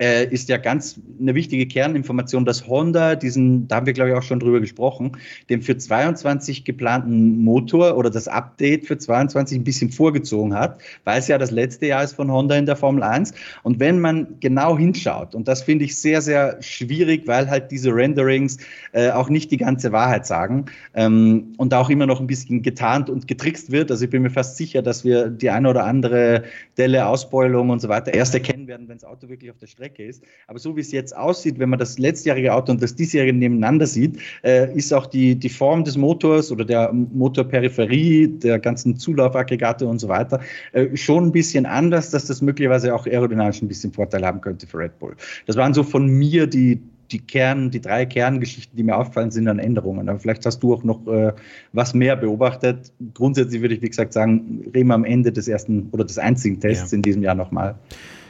äh, 0.00 0.26
ist 0.26 0.48
ja 0.48 0.56
ganz 0.56 1.00
eine 1.20 1.34
wichtige 1.34 1.66
Kerninformation, 1.66 2.44
dass 2.44 2.66
Honda 2.66 3.16
diesen, 3.16 3.68
da 3.68 3.76
haben 3.76 3.86
wir 3.86 3.92
glaube 3.92 4.10
ich 4.10 4.16
auch 4.16 4.22
schon 4.22 4.40
drüber 4.40 4.60
gesprochen, 4.60 5.12
den 5.50 5.62
für 5.62 5.76
22 5.76 6.64
geplanten 6.64 7.42
Motor 7.42 7.96
oder 7.96 8.10
das 8.10 8.28
Update 8.28 8.86
für 8.86 8.98
22 8.98 9.58
ein 9.58 9.64
bisschen 9.64 9.90
vorgezogen 9.90 10.54
hat, 10.54 10.80
weil 11.04 11.18
es 11.18 11.28
ja 11.28 11.38
das 11.38 11.50
letzte 11.50 11.86
Jahr 11.86 12.04
ist 12.04 12.14
von 12.14 12.30
Honda 12.30 12.56
in 12.56 12.66
der 12.66 12.76
Formel 12.76 13.02
1. 13.02 13.32
Und 13.62 13.80
wenn 13.80 14.00
man 14.00 14.26
genau 14.40 14.78
hinschaut, 14.78 15.34
und 15.34 15.48
das 15.48 15.62
finde 15.62 15.84
ich 15.84 15.96
sehr, 15.96 16.22
sehr 16.22 16.56
schwierig, 16.62 17.26
weil 17.26 17.50
halt 17.50 17.70
diese 17.70 17.94
Renderings 17.94 18.58
äh, 18.92 19.10
auch 19.10 19.28
nicht 19.28 19.50
die 19.50 19.56
ganze 19.56 19.92
Wahrheit 19.92 20.26
sagen 20.26 20.66
ähm, 20.94 21.54
und 21.56 21.74
auch 21.74 21.90
immer 21.90 22.06
noch 22.06 22.20
ein 22.20 22.26
bisschen 22.26 22.62
getarnt 22.62 23.10
und 23.10 23.26
getrickst 23.26 23.72
wird. 23.72 23.90
Also 23.90 24.04
ich 24.04 24.10
bin 24.10 24.22
mir 24.22 24.30
fast 24.30 24.56
sicher, 24.56 24.82
dass 24.82 25.04
wir 25.04 25.28
die 25.28 25.50
eine 25.50 25.68
oder 25.68 25.84
andere 25.84 26.44
Delle, 26.76 27.06
Ausbeulung 27.06 27.70
und 27.70 27.80
so 27.80 27.88
weiter 27.88 28.14
erst 28.14 28.34
erkennen 28.34 28.66
werden, 28.68 28.88
wenn 28.88 28.98
das 28.98 29.04
Auto 29.04 29.28
wirklich 29.28 29.50
auf 29.50 29.58
der 29.58 29.66
Strecke 29.66 29.87
ist. 29.96 30.22
Aber 30.46 30.58
so 30.58 30.76
wie 30.76 30.80
es 30.80 30.92
jetzt 30.92 31.16
aussieht, 31.16 31.58
wenn 31.58 31.70
man 31.70 31.78
das 31.78 31.98
letztjährige 31.98 32.52
Auto 32.52 32.72
und 32.72 32.82
das 32.82 32.94
diesjährige 32.94 33.32
nebeneinander 33.32 33.86
sieht, 33.86 34.18
äh, 34.42 34.74
ist 34.76 34.92
auch 34.92 35.06
die, 35.06 35.34
die 35.34 35.48
Form 35.48 35.84
des 35.84 35.96
Motors 35.96 36.52
oder 36.52 36.64
der 36.64 36.92
Motorperipherie, 36.92 38.28
der 38.28 38.58
ganzen 38.58 38.96
Zulaufaggregate 38.96 39.86
und 39.86 39.98
so 39.98 40.08
weiter 40.08 40.40
äh, 40.72 40.96
schon 40.96 41.26
ein 41.26 41.32
bisschen 41.32 41.66
anders, 41.66 42.10
dass 42.10 42.26
das 42.26 42.42
möglicherweise 42.42 42.94
auch 42.94 43.06
aerodynamisch 43.06 43.62
ein 43.62 43.68
bisschen 43.68 43.92
Vorteil 43.92 44.24
haben 44.24 44.40
könnte 44.40 44.66
für 44.66 44.78
Red 44.78 44.98
Bull. 44.98 45.14
Das 45.46 45.56
waren 45.56 45.74
so 45.74 45.82
von 45.82 46.06
mir 46.06 46.46
die, 46.46 46.80
die 47.10 47.18
Kern, 47.18 47.70
die 47.70 47.80
drei 47.80 48.06
Kerngeschichten, 48.06 48.76
die 48.76 48.82
mir 48.82 48.96
aufgefallen 48.96 49.30
sind 49.30 49.48
an 49.48 49.58
Änderungen. 49.58 50.08
Aber 50.08 50.18
vielleicht 50.18 50.44
hast 50.46 50.62
du 50.62 50.74
auch 50.74 50.84
noch 50.84 51.06
äh, 51.06 51.32
was 51.72 51.94
mehr 51.94 52.16
beobachtet. 52.16 52.92
Grundsätzlich 53.14 53.62
würde 53.62 53.74
ich, 53.74 53.82
wie 53.82 53.88
gesagt, 53.88 54.12
sagen, 54.12 54.64
reden 54.74 54.88
wir 54.88 54.94
am 54.94 55.04
Ende 55.04 55.32
des 55.32 55.48
ersten 55.48 55.88
oder 55.92 56.04
des 56.04 56.18
einzigen 56.18 56.60
Tests 56.60 56.90
ja. 56.90 56.96
in 56.96 57.02
diesem 57.02 57.22
Jahr 57.22 57.34
nochmal. 57.34 57.76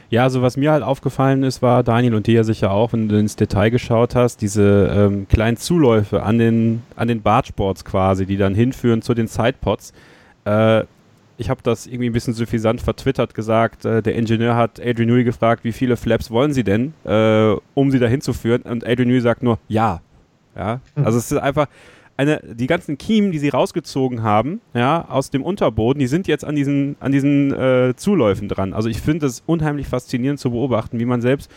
Ja, 0.09 0.23
also 0.23 0.41
was 0.41 0.57
mir 0.57 0.71
halt 0.71 0.83
aufgefallen 0.83 1.43
ist, 1.43 1.61
war, 1.61 1.83
Daniel 1.83 2.15
und 2.15 2.25
dir 2.25 2.43
sicher 2.43 2.71
auch, 2.71 2.93
wenn 2.93 3.07
du 3.09 3.19
ins 3.19 3.35
Detail 3.35 3.69
geschaut 3.69 4.15
hast, 4.15 4.41
diese 4.41 4.91
ähm, 4.91 5.27
kleinen 5.29 5.57
Zuläufe 5.57 6.23
an 6.23 6.39
den, 6.39 6.81
an 6.95 7.07
den 7.07 7.21
Bartsports 7.21 7.85
quasi, 7.85 8.25
die 8.25 8.37
dann 8.37 8.55
hinführen 8.55 9.03
zu 9.03 9.13
den 9.13 9.27
Sidepods. 9.27 9.93
Äh, 10.45 10.85
ich 11.37 11.49
habe 11.49 11.61
das 11.63 11.85
irgendwie 11.85 12.09
ein 12.09 12.13
bisschen 12.13 12.33
suffisant 12.33 12.81
vertwittert 12.81 13.35
gesagt. 13.35 13.85
Äh, 13.85 14.01
der 14.01 14.15
Ingenieur 14.15 14.55
hat 14.55 14.79
Adrian 14.79 15.09
Newey 15.09 15.23
gefragt, 15.23 15.63
wie 15.63 15.71
viele 15.71 15.95
Flaps 15.95 16.31
wollen 16.31 16.53
Sie 16.53 16.63
denn, 16.63 16.93
äh, 17.05 17.55
um 17.75 17.91
sie 17.91 17.99
dahin 17.99 18.21
zu 18.21 18.33
führen? 18.33 18.63
Und 18.63 18.85
Adrian 18.85 19.09
Newey 19.09 19.21
sagt 19.21 19.43
nur, 19.43 19.59
ja. 19.67 20.01
Ja, 20.55 20.81
also 20.95 21.19
es 21.19 21.31
ist 21.31 21.37
einfach, 21.37 21.67
eine, 22.19 22.41
die 22.43 22.67
ganzen 22.67 22.97
Kiemen, 22.97 23.31
die 23.31 23.39
sie 23.39 23.47
rausgezogen 23.47 24.23
haben, 24.23 24.59
ja, 24.73 25.07
aus 25.07 25.29
dem 25.29 25.41
Unterboden, 25.41 26.01
die 26.01 26.07
sind 26.07 26.27
jetzt 26.27 26.43
an 26.43 26.53
diesen, 26.53 26.97
an 26.99 27.13
diesen 27.13 27.53
äh, 27.53 27.93
Zuläufen 27.95 28.49
dran. 28.49 28.73
Also 28.73 28.89
ich 28.89 28.99
finde 28.99 29.25
es 29.25 29.41
unheimlich 29.45 29.87
faszinierend 29.87 30.37
zu 30.37 30.51
beobachten, 30.51 30.99
wie 30.99 31.05
man 31.05 31.21
selbst, 31.21 31.49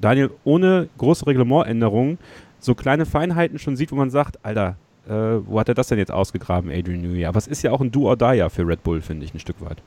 Daniel, 0.00 0.30
ohne 0.42 0.88
große 0.98 1.24
Reglementänderungen 1.28 2.18
so 2.58 2.74
kleine 2.74 3.06
Feinheiten 3.06 3.60
schon 3.60 3.76
sieht, 3.76 3.92
wo 3.92 3.96
man 3.96 4.10
sagt, 4.10 4.44
Alter, 4.44 4.76
äh, 5.06 5.12
wo 5.12 5.60
hat 5.60 5.68
er 5.68 5.74
das 5.74 5.86
denn 5.86 5.98
jetzt 5.98 6.10
ausgegraben, 6.10 6.72
Adrian 6.72 7.02
Newey? 7.02 7.24
Aber 7.24 7.38
es 7.38 7.46
ist 7.46 7.62
ja 7.62 7.70
auch 7.70 7.80
ein 7.80 7.92
Do-or-Die 7.92 8.48
für 8.50 8.66
Red 8.66 8.82
Bull, 8.82 9.02
finde 9.02 9.24
ich, 9.24 9.32
ein 9.32 9.38
Stück 9.38 9.60
weit. 9.60 9.80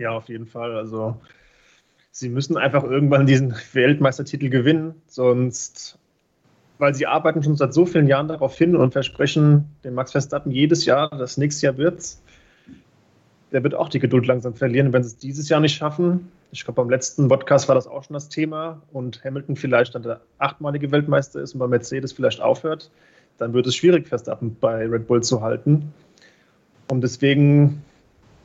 Ja, 0.00 0.10
auf 0.10 0.28
jeden 0.28 0.46
Fall. 0.46 0.76
Also 0.76 1.16
sie 2.10 2.28
müssen 2.28 2.56
einfach 2.56 2.82
irgendwann 2.82 3.24
diesen 3.24 3.54
Weltmeistertitel 3.72 4.48
gewinnen, 4.48 4.96
sonst 5.06 5.96
weil 6.78 6.94
sie 6.94 7.06
arbeiten 7.06 7.42
schon 7.42 7.56
seit 7.56 7.74
so 7.74 7.86
vielen 7.86 8.06
Jahren 8.06 8.28
darauf 8.28 8.56
hin 8.56 8.76
und 8.76 8.92
versprechen 8.92 9.66
dem 9.84 9.94
Max 9.94 10.12
Verstappen 10.12 10.52
jedes 10.52 10.84
Jahr, 10.84 11.10
das 11.10 11.36
nächste 11.36 11.66
Jahr 11.66 11.76
wird's. 11.76 12.22
Der 13.52 13.62
wird 13.62 13.74
auch 13.74 13.88
die 13.88 13.98
Geduld 13.98 14.26
langsam 14.26 14.54
verlieren, 14.54 14.92
wenn 14.92 15.02
sie 15.02 15.08
es 15.08 15.16
dieses 15.16 15.48
Jahr 15.48 15.60
nicht 15.60 15.74
schaffen. 15.74 16.30
Ich 16.52 16.64
glaube, 16.64 16.82
beim 16.82 16.90
letzten 16.90 17.28
Podcast 17.28 17.68
war 17.68 17.74
das 17.74 17.86
auch 17.86 18.04
schon 18.04 18.14
das 18.14 18.28
Thema 18.28 18.82
und 18.92 19.22
Hamilton 19.24 19.56
vielleicht 19.56 19.94
dann 19.94 20.02
der 20.02 20.20
achtmalige 20.38 20.90
Weltmeister 20.90 21.40
ist 21.40 21.54
und 21.54 21.60
bei 21.60 21.66
Mercedes 21.66 22.12
vielleicht 22.12 22.40
aufhört, 22.40 22.90
dann 23.38 23.52
wird 23.52 23.66
es 23.66 23.76
schwierig, 23.76 24.08
Verstappen 24.08 24.56
bei 24.60 24.86
Red 24.86 25.06
Bull 25.06 25.22
zu 25.22 25.40
halten. 25.40 25.92
Und 26.88 27.02
deswegen 27.02 27.82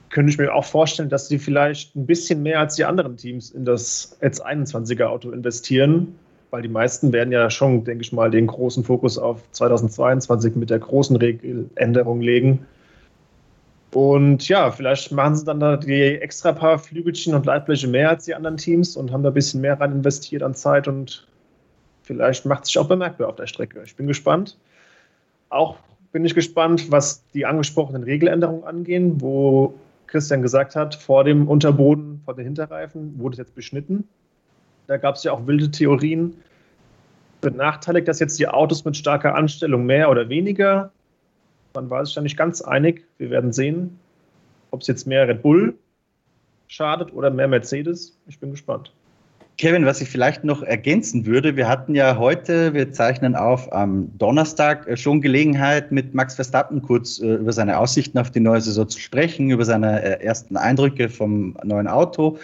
könnte 0.09 0.31
ich 0.31 0.37
mir 0.37 0.53
auch 0.53 0.65
vorstellen, 0.65 1.09
dass 1.09 1.27
sie 1.27 1.39
vielleicht 1.39 1.95
ein 1.95 2.05
bisschen 2.05 2.43
mehr 2.43 2.59
als 2.59 2.75
die 2.75 2.85
anderen 2.85 3.17
Teams 3.17 3.49
in 3.51 3.65
das 3.65 4.17
S21er 4.21 5.05
Auto 5.05 5.31
investieren, 5.31 6.15
weil 6.53 6.61
die 6.61 6.69
meisten 6.69 7.11
werden 7.11 7.31
ja 7.31 7.49
schon, 7.49 7.83
denke 7.83 8.03
ich 8.03 8.13
mal, 8.13 8.29
den 8.29 8.45
großen 8.45 8.83
Fokus 8.83 9.17
auf 9.17 9.41
2022 9.53 10.55
mit 10.55 10.69
der 10.69 10.77
großen 10.77 11.15
Regeländerung 11.15 12.21
legen. 12.21 12.67
Und 13.89 14.47
ja, 14.47 14.69
vielleicht 14.69 15.11
machen 15.11 15.35
sie 15.35 15.45
dann 15.45 15.59
da 15.59 15.77
die 15.77 16.21
extra 16.21 16.51
paar 16.51 16.77
Flügelchen 16.77 17.33
und 17.33 17.47
Leitbleche 17.47 17.87
mehr 17.87 18.11
als 18.11 18.25
die 18.25 18.35
anderen 18.35 18.57
Teams 18.57 18.95
und 18.95 19.11
haben 19.11 19.23
da 19.23 19.31
ein 19.31 19.33
bisschen 19.33 19.61
mehr 19.61 19.79
rein 19.79 19.93
investiert 19.93 20.43
an 20.43 20.53
Zeit 20.53 20.87
und 20.87 21.25
vielleicht 22.03 22.45
macht 22.45 22.67
sich 22.67 22.77
auch 22.77 22.87
bemerkbar 22.87 23.29
auf 23.29 23.35
der 23.35 23.47
Strecke. 23.47 23.81
Ich 23.83 23.95
bin 23.95 24.05
gespannt. 24.05 24.55
Auch 25.49 25.77
bin 26.11 26.23
ich 26.23 26.35
gespannt, 26.35 26.91
was 26.91 27.27
die 27.33 27.47
angesprochenen 27.47 28.03
Regeländerungen 28.03 28.63
angehen, 28.63 29.19
wo 29.19 29.73
Christian 30.05 30.43
gesagt 30.43 30.75
hat, 30.75 30.93
vor 30.93 31.23
dem 31.23 31.47
Unterboden, 31.47 32.21
vor 32.25 32.35
den 32.35 32.45
Hinterreifen 32.45 33.17
wurde 33.17 33.33
es 33.33 33.39
jetzt 33.39 33.55
beschnitten. 33.55 34.07
Da 34.87 34.97
gab 34.97 35.15
es 35.15 35.23
ja 35.23 35.31
auch 35.31 35.47
wilde 35.47 35.71
Theorien. 35.71 36.35
Benachteiligt 37.41 38.07
das 38.07 38.19
jetzt 38.19 38.39
die 38.39 38.47
Autos 38.47 38.85
mit 38.85 38.95
starker 38.95 39.35
Anstellung 39.35 39.85
mehr 39.85 40.09
oder 40.09 40.29
weniger? 40.29 40.91
Man 41.73 41.89
war 41.89 42.05
sich 42.05 42.15
da 42.15 42.21
nicht 42.21 42.37
ganz 42.37 42.61
einig. 42.61 43.03
Wir 43.17 43.29
werden 43.29 43.51
sehen, 43.51 43.99
ob 44.71 44.81
es 44.81 44.87
jetzt 44.87 45.07
mehr 45.07 45.27
Red 45.27 45.41
Bull 45.41 45.73
schadet 46.67 47.13
oder 47.13 47.29
mehr 47.29 47.47
Mercedes. 47.47 48.17
Ich 48.27 48.39
bin 48.39 48.51
gespannt. 48.51 48.91
Kevin, 49.59 49.85
was 49.85 50.01
ich 50.01 50.09
vielleicht 50.09 50.43
noch 50.43 50.63
ergänzen 50.63 51.27
würde, 51.27 51.55
wir 51.55 51.67
hatten 51.67 51.93
ja 51.93 52.17
heute, 52.17 52.73
wir 52.73 52.91
zeichnen 52.91 53.35
auf 53.35 53.71
am 53.71 54.09
Donnerstag 54.17 54.87
äh, 54.87 54.97
schon 54.97 55.21
Gelegenheit, 55.21 55.91
mit 55.91 56.15
Max 56.15 56.35
Verstappen 56.35 56.81
kurz 56.81 57.19
äh, 57.19 57.35
über 57.35 57.51
seine 57.51 57.77
Aussichten 57.77 58.17
auf 58.17 58.31
die 58.31 58.39
neue 58.39 58.61
Saison 58.61 58.89
zu 58.89 58.99
sprechen, 58.99 59.51
über 59.51 59.63
seine 59.63 60.01
äh, 60.01 60.23
ersten 60.23 60.57
Eindrücke 60.57 61.07
vom 61.07 61.55
neuen 61.63 61.87
Auto. 61.87 62.39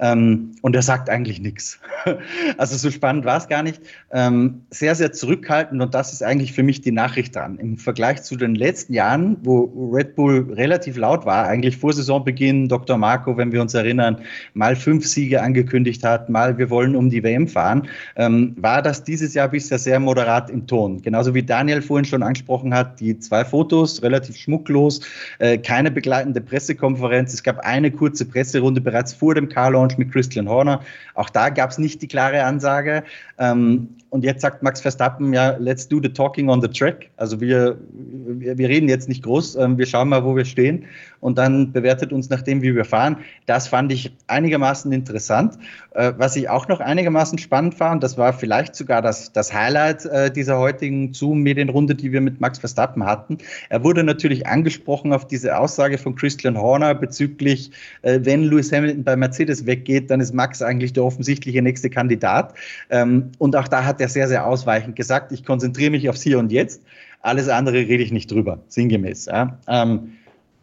Ähm, 0.00 0.52
und 0.62 0.74
er 0.74 0.82
sagt 0.82 1.08
eigentlich 1.08 1.40
nichts. 1.40 1.78
Also 2.58 2.76
so 2.76 2.90
spannend 2.90 3.24
war 3.24 3.38
es 3.38 3.48
gar 3.48 3.62
nicht. 3.62 3.80
Ähm, 4.12 4.62
sehr, 4.70 4.94
sehr 4.94 5.12
zurückhaltend 5.12 5.80
und 5.80 5.94
das 5.94 6.12
ist 6.12 6.22
eigentlich 6.22 6.52
für 6.52 6.62
mich 6.62 6.82
die 6.82 6.92
Nachricht 6.92 7.34
dran. 7.34 7.58
Im 7.58 7.78
Vergleich 7.78 8.22
zu 8.22 8.36
den 8.36 8.54
letzten 8.54 8.92
Jahren, 8.92 9.38
wo 9.42 9.90
Red 9.92 10.14
Bull 10.14 10.52
relativ 10.52 10.96
laut 10.96 11.24
war, 11.24 11.46
eigentlich 11.46 11.76
vor 11.76 11.92
Saisonbeginn, 11.92 12.68
Dr. 12.68 12.98
Marco, 12.98 13.36
wenn 13.36 13.52
wir 13.52 13.62
uns 13.62 13.74
erinnern, 13.74 14.18
mal 14.52 14.76
fünf 14.76 15.06
Siege 15.06 15.42
angekündigt 15.42 16.04
hat, 16.04 16.28
mal 16.28 16.58
wir 16.58 16.70
wollen 16.70 16.94
um 16.94 17.10
die 17.10 17.22
WM 17.22 17.48
fahren, 17.48 17.88
ähm, 18.16 18.54
war 18.58 18.82
das 18.82 19.04
dieses 19.04 19.34
Jahr 19.34 19.48
bisher 19.48 19.78
sehr 19.78 19.98
moderat 19.98 20.50
im 20.50 20.66
Ton. 20.66 21.00
Genauso 21.02 21.34
wie 21.34 21.42
Daniel 21.42 21.82
vorhin 21.82 22.04
schon 22.04 22.22
angesprochen 22.22 22.74
hat, 22.74 23.00
die 23.00 23.18
zwei 23.18 23.44
Fotos, 23.44 24.02
relativ 24.02 24.36
schmucklos, 24.36 25.00
äh, 25.38 25.58
keine 25.58 25.90
begleitende 25.90 26.40
Pressekonferenz. 26.40 27.32
Es 27.32 27.42
gab 27.42 27.58
eine 27.60 27.90
kurze 27.90 28.26
Presserunde 28.26 28.80
bereits 28.80 29.14
vor 29.14 29.34
dem 29.34 29.48
Carlo 29.48 29.83
Launch 29.84 29.98
mit 29.98 30.12
Christian 30.12 30.48
Horner. 30.48 30.80
Auch 31.14 31.30
da 31.30 31.50
gab 31.50 31.70
es 31.70 31.78
nicht 31.78 32.00
die 32.02 32.08
klare 32.08 32.42
Ansage. 32.44 33.04
Ähm, 33.38 33.88
und 34.10 34.22
jetzt 34.22 34.42
sagt 34.42 34.62
Max 34.62 34.80
Verstappen, 34.80 35.32
ja, 35.32 35.56
let's 35.58 35.88
do 35.88 36.00
the 36.00 36.08
talking 36.08 36.48
on 36.48 36.60
the 36.60 36.68
track. 36.68 37.10
Also 37.16 37.40
wir, 37.40 37.76
wir, 37.90 38.56
wir 38.56 38.68
reden 38.68 38.88
jetzt 38.88 39.08
nicht 39.08 39.24
groß, 39.24 39.56
ähm, 39.56 39.76
wir 39.76 39.86
schauen 39.86 40.08
mal, 40.08 40.24
wo 40.24 40.36
wir 40.36 40.44
stehen 40.44 40.84
und 41.20 41.36
dann 41.36 41.72
bewertet 41.72 42.12
uns 42.12 42.30
nach 42.30 42.42
dem, 42.42 42.62
wie 42.62 42.76
wir 42.76 42.84
fahren. 42.84 43.16
Das 43.46 43.66
fand 43.66 43.90
ich 43.90 44.14
einigermaßen 44.28 44.92
interessant. 44.92 45.54
Äh, 45.94 46.12
was 46.16 46.36
ich 46.36 46.48
auch 46.48 46.68
noch 46.68 46.78
einigermaßen 46.78 47.38
spannend 47.38 47.74
fand, 47.74 48.04
das 48.04 48.16
war 48.16 48.32
vielleicht 48.32 48.76
sogar 48.76 49.02
das, 49.02 49.32
das 49.32 49.52
Highlight 49.52 50.04
äh, 50.04 50.30
dieser 50.30 50.58
heutigen 50.58 51.12
Zoom-Medienrunde, 51.12 51.96
die 51.96 52.12
wir 52.12 52.20
mit 52.20 52.40
Max 52.40 52.60
Verstappen 52.60 53.04
hatten. 53.04 53.38
Er 53.68 53.82
wurde 53.82 54.04
natürlich 54.04 54.46
angesprochen 54.46 55.12
auf 55.12 55.26
diese 55.26 55.58
Aussage 55.58 55.98
von 55.98 56.14
Christian 56.14 56.56
Horner 56.56 56.94
bezüglich, 56.94 57.72
äh, 58.02 58.20
wenn 58.22 58.44
Lewis 58.44 58.70
Hamilton 58.70 59.02
bei 59.02 59.16
Mercedes 59.16 59.66
weggeht, 59.74 60.10
dann 60.10 60.20
ist 60.20 60.32
Max 60.32 60.62
eigentlich 60.62 60.92
der 60.92 61.04
offensichtliche 61.04 61.62
nächste 61.62 61.90
Kandidat. 61.90 62.54
Ähm, 62.90 63.32
und 63.38 63.56
auch 63.56 63.68
da 63.68 63.84
hat 63.84 64.00
er 64.00 64.08
sehr, 64.08 64.28
sehr 64.28 64.46
ausweichend 64.46 64.96
gesagt, 64.96 65.32
ich 65.32 65.44
konzentriere 65.44 65.90
mich 65.90 66.08
aufs 66.08 66.22
Hier 66.22 66.38
und 66.38 66.52
Jetzt, 66.52 66.82
alles 67.20 67.48
andere 67.48 67.76
rede 67.76 68.02
ich 68.02 68.12
nicht 68.12 68.30
drüber, 68.30 68.60
sinngemäß. 68.68 69.26
Ja. 69.26 69.58
Ähm, 69.66 70.12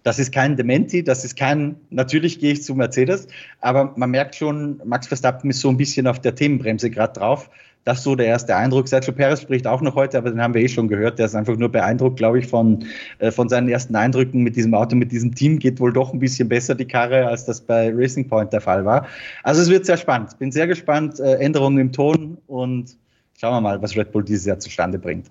das 0.03 0.17
ist 0.17 0.33
kein 0.33 0.55
Dementi, 0.57 1.03
das 1.03 1.23
ist 1.23 1.35
kein, 1.35 1.75
natürlich 1.91 2.39
gehe 2.39 2.53
ich 2.53 2.63
zu 2.63 2.73
Mercedes, 2.73 3.27
aber 3.59 3.93
man 3.95 4.09
merkt 4.09 4.35
schon, 4.35 4.81
Max 4.83 5.07
Verstappen 5.07 5.49
ist 5.51 5.59
so 5.59 5.69
ein 5.69 5.77
bisschen 5.77 6.07
auf 6.07 6.19
der 6.19 6.33
Themenbremse 6.33 6.89
gerade 6.89 7.19
drauf. 7.19 7.49
Das 7.83 7.99
ist 7.99 8.03
so 8.03 8.15
der 8.15 8.27
erste 8.27 8.55
Eindruck. 8.55 8.87
Sergio 8.87 9.11
Perez 9.11 9.41
spricht 9.41 9.65
auch 9.65 9.81
noch 9.81 9.95
heute, 9.95 10.17
aber 10.17 10.29
den 10.29 10.41
haben 10.41 10.53
wir 10.53 10.61
eh 10.61 10.67
schon 10.67 10.87
gehört. 10.87 11.17
Der 11.17 11.25
ist 11.25 11.35
einfach 11.35 11.57
nur 11.57 11.69
beeindruckt, 11.69 12.17
glaube 12.17 12.39
ich, 12.39 12.47
von, 12.47 12.85
äh, 13.19 13.31
von 13.31 13.49
seinen 13.49 13.69
ersten 13.69 13.95
Eindrücken 13.95 14.43
mit 14.43 14.55
diesem 14.55 14.73
Auto, 14.73 14.95
mit 14.95 15.11
diesem 15.11 15.33
Team. 15.33 15.57
Geht 15.57 15.79
wohl 15.79 15.91
doch 15.91 16.13
ein 16.13 16.19
bisschen 16.19 16.47
besser 16.47 16.75
die 16.75 16.85
Karre, 16.85 17.27
als 17.27 17.45
das 17.45 17.61
bei 17.61 17.91
Racing 17.93 18.27
Point 18.27 18.53
der 18.53 18.61
Fall 18.61 18.85
war. 18.85 19.07
Also 19.43 19.61
es 19.61 19.69
wird 19.69 19.85
sehr 19.85 19.97
spannend. 19.97 20.37
Bin 20.37 20.51
sehr 20.51 20.67
gespannt. 20.67 21.19
Äh, 21.19 21.35
Änderungen 21.35 21.79
im 21.79 21.91
Ton 21.91 22.37
und 22.47 22.97
Schauen 23.41 23.55
wir 23.55 23.61
mal, 23.61 23.81
was 23.81 23.97
Red 23.97 24.11
Bull 24.11 24.23
dieses 24.23 24.45
Jahr 24.45 24.59
zustande 24.59 24.99
bringt. 24.99 25.25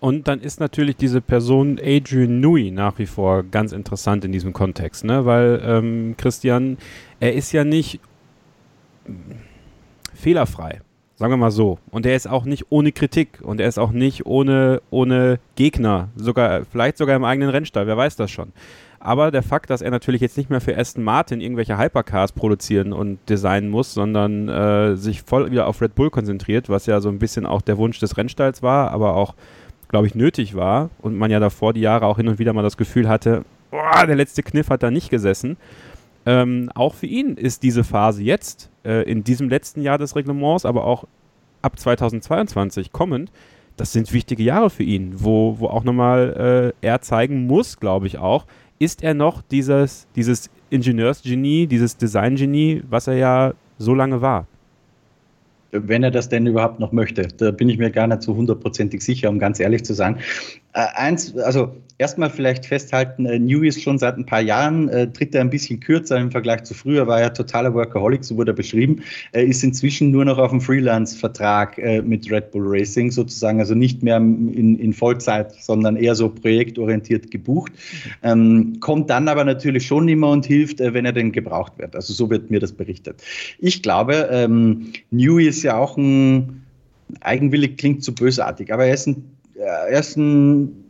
Und 0.00 0.26
dann 0.26 0.40
ist 0.40 0.58
natürlich 0.58 0.96
diese 0.96 1.20
Person 1.20 1.78
Adrian 1.80 2.40
Newey 2.40 2.72
nach 2.72 2.98
wie 2.98 3.06
vor 3.06 3.44
ganz 3.44 3.70
interessant 3.70 4.24
in 4.24 4.32
diesem 4.32 4.52
Kontext, 4.52 5.04
ne? 5.04 5.24
weil 5.24 5.62
ähm, 5.64 6.16
Christian, 6.16 6.78
er 7.20 7.34
ist 7.34 7.52
ja 7.52 7.62
nicht 7.62 8.00
fehlerfrei. 10.14 10.80
Sagen 11.24 11.32
wir 11.32 11.38
mal 11.38 11.50
so. 11.50 11.78
Und 11.90 12.04
er 12.04 12.16
ist 12.16 12.28
auch 12.28 12.44
nicht 12.44 12.66
ohne 12.68 12.92
Kritik 12.92 13.40
und 13.40 13.58
er 13.58 13.66
ist 13.66 13.78
auch 13.78 13.92
nicht 13.92 14.26
ohne, 14.26 14.82
ohne 14.90 15.38
Gegner. 15.54 16.10
Sogar, 16.16 16.66
vielleicht 16.70 16.98
sogar 16.98 17.16
im 17.16 17.24
eigenen 17.24 17.48
Rennstall, 17.48 17.86
wer 17.86 17.96
weiß 17.96 18.16
das 18.16 18.30
schon. 18.30 18.52
Aber 19.00 19.30
der 19.30 19.42
Fakt, 19.42 19.70
dass 19.70 19.80
er 19.80 19.90
natürlich 19.90 20.20
jetzt 20.20 20.36
nicht 20.36 20.50
mehr 20.50 20.60
für 20.60 20.76
Aston 20.76 21.02
Martin 21.02 21.40
irgendwelche 21.40 21.78
Hypercars 21.78 22.32
produzieren 22.32 22.92
und 22.92 23.20
designen 23.26 23.70
muss, 23.70 23.94
sondern 23.94 24.50
äh, 24.50 24.96
sich 24.96 25.22
voll 25.22 25.50
wieder 25.50 25.66
auf 25.66 25.80
Red 25.80 25.94
Bull 25.94 26.10
konzentriert, 26.10 26.68
was 26.68 26.84
ja 26.84 27.00
so 27.00 27.08
ein 27.08 27.18
bisschen 27.18 27.46
auch 27.46 27.62
der 27.62 27.78
Wunsch 27.78 27.98
des 28.00 28.18
Rennstalls 28.18 28.62
war, 28.62 28.90
aber 28.90 29.16
auch, 29.16 29.34
glaube 29.88 30.06
ich, 30.06 30.14
nötig 30.14 30.54
war 30.54 30.90
und 31.00 31.16
man 31.16 31.30
ja 31.30 31.40
davor 31.40 31.72
die 31.72 31.80
Jahre 31.80 32.04
auch 32.04 32.18
hin 32.18 32.28
und 32.28 32.38
wieder 32.38 32.52
mal 32.52 32.60
das 32.60 32.76
Gefühl 32.76 33.08
hatte, 33.08 33.46
boah, 33.70 34.06
der 34.06 34.16
letzte 34.16 34.42
Kniff 34.42 34.68
hat 34.68 34.82
da 34.82 34.90
nicht 34.90 35.08
gesessen. 35.08 35.56
Ähm, 36.26 36.70
auch 36.74 36.92
für 36.92 37.06
ihn 37.06 37.38
ist 37.38 37.62
diese 37.62 37.82
Phase 37.82 38.22
jetzt, 38.22 38.68
äh, 38.84 39.02
in 39.02 39.24
diesem 39.24 39.48
letzten 39.48 39.82
Jahr 39.82 39.98
des 39.98 40.16
Reglements, 40.16 40.64
aber 40.64 40.84
auch 40.84 41.04
ab 41.62 41.78
2022 41.78 42.92
kommend, 42.92 43.30
das 43.76 43.92
sind 43.92 44.12
wichtige 44.12 44.42
Jahre 44.42 44.70
für 44.70 44.84
ihn, 44.84 45.14
wo, 45.16 45.58
wo 45.58 45.66
auch 45.66 45.84
nochmal 45.84 46.72
äh, 46.82 46.86
er 46.86 47.00
zeigen 47.00 47.46
muss, 47.46 47.80
glaube 47.80 48.06
ich 48.06 48.18
auch, 48.18 48.46
ist 48.78 49.02
er 49.02 49.14
noch 49.14 49.42
dieses, 49.42 50.06
dieses 50.14 50.50
Ingenieursgenie, 50.70 51.66
dieses 51.66 51.96
Designgenie, 51.96 52.82
was 52.88 53.06
er 53.06 53.14
ja 53.14 53.54
so 53.78 53.94
lange 53.94 54.20
war 54.20 54.46
wenn 55.74 56.02
er 56.02 56.10
das 56.10 56.28
denn 56.28 56.46
überhaupt 56.46 56.80
noch 56.80 56.92
möchte. 56.92 57.22
Da 57.22 57.50
bin 57.50 57.68
ich 57.68 57.78
mir 57.78 57.90
gar 57.90 58.06
nicht 58.06 58.22
so 58.22 58.34
hundertprozentig 58.34 59.02
sicher, 59.02 59.28
um 59.28 59.38
ganz 59.38 59.60
ehrlich 59.60 59.84
zu 59.84 59.92
sein. 59.92 60.18
Äh, 60.74 60.86
eins, 60.94 61.36
also 61.36 61.76
erstmal 61.98 62.30
vielleicht 62.30 62.66
festhalten, 62.66 63.26
äh, 63.26 63.38
New 63.38 63.62
ist 63.62 63.80
schon 63.80 63.98
seit 63.98 64.16
ein 64.16 64.26
paar 64.26 64.40
Jahren, 64.40 64.88
äh, 64.88 65.06
tritt 65.06 65.32
er 65.34 65.40
ein 65.40 65.50
bisschen 65.50 65.78
kürzer 65.78 66.18
im 66.18 66.32
Vergleich 66.32 66.64
zu 66.64 66.74
früher, 66.74 67.06
war 67.06 67.20
er 67.20 67.32
totaler 67.32 67.72
Workaholic, 67.74 68.24
so 68.24 68.36
wurde 68.36 68.50
er 68.50 68.56
beschrieben. 68.56 69.02
Er 69.30 69.44
ist 69.44 69.62
inzwischen 69.62 70.10
nur 70.10 70.24
noch 70.24 70.36
auf 70.38 70.50
einem 70.50 70.60
Freelance-Vertrag 70.60 71.78
äh, 71.78 72.02
mit 72.02 72.28
Red 72.28 72.50
Bull 72.50 72.64
Racing 72.66 73.12
sozusagen, 73.12 73.60
also 73.60 73.74
nicht 73.76 74.02
mehr 74.02 74.16
in, 74.16 74.76
in 74.78 74.92
Vollzeit, 74.92 75.54
sondern 75.54 75.96
eher 75.96 76.16
so 76.16 76.28
projektorientiert 76.28 77.30
gebucht. 77.30 77.72
Ähm, 78.24 78.78
kommt 78.80 79.10
dann 79.10 79.28
aber 79.28 79.44
natürlich 79.44 79.86
schon 79.86 80.08
immer 80.08 80.30
und 80.30 80.44
hilft, 80.44 80.80
äh, 80.80 80.92
wenn 80.92 81.04
er 81.04 81.12
denn 81.12 81.30
gebraucht 81.30 81.78
wird. 81.78 81.94
Also 81.94 82.12
so 82.12 82.30
wird 82.30 82.50
mir 82.50 82.58
das 82.58 82.72
berichtet. 82.72 83.22
Ich 83.60 83.80
glaube, 83.80 84.28
ähm, 84.32 84.92
New 85.12 85.38
ist 85.38 85.62
ja 85.62 85.78
auch 85.78 85.96
ein, 85.96 86.64
eigenwillig 87.20 87.76
klingt 87.76 88.02
zu 88.02 88.12
bösartig, 88.12 88.72
aber 88.72 88.86
er 88.86 88.94
ist 88.94 89.06
ein 89.06 89.33
er 89.56 90.00
ist 90.00 90.16
ein 90.16 90.84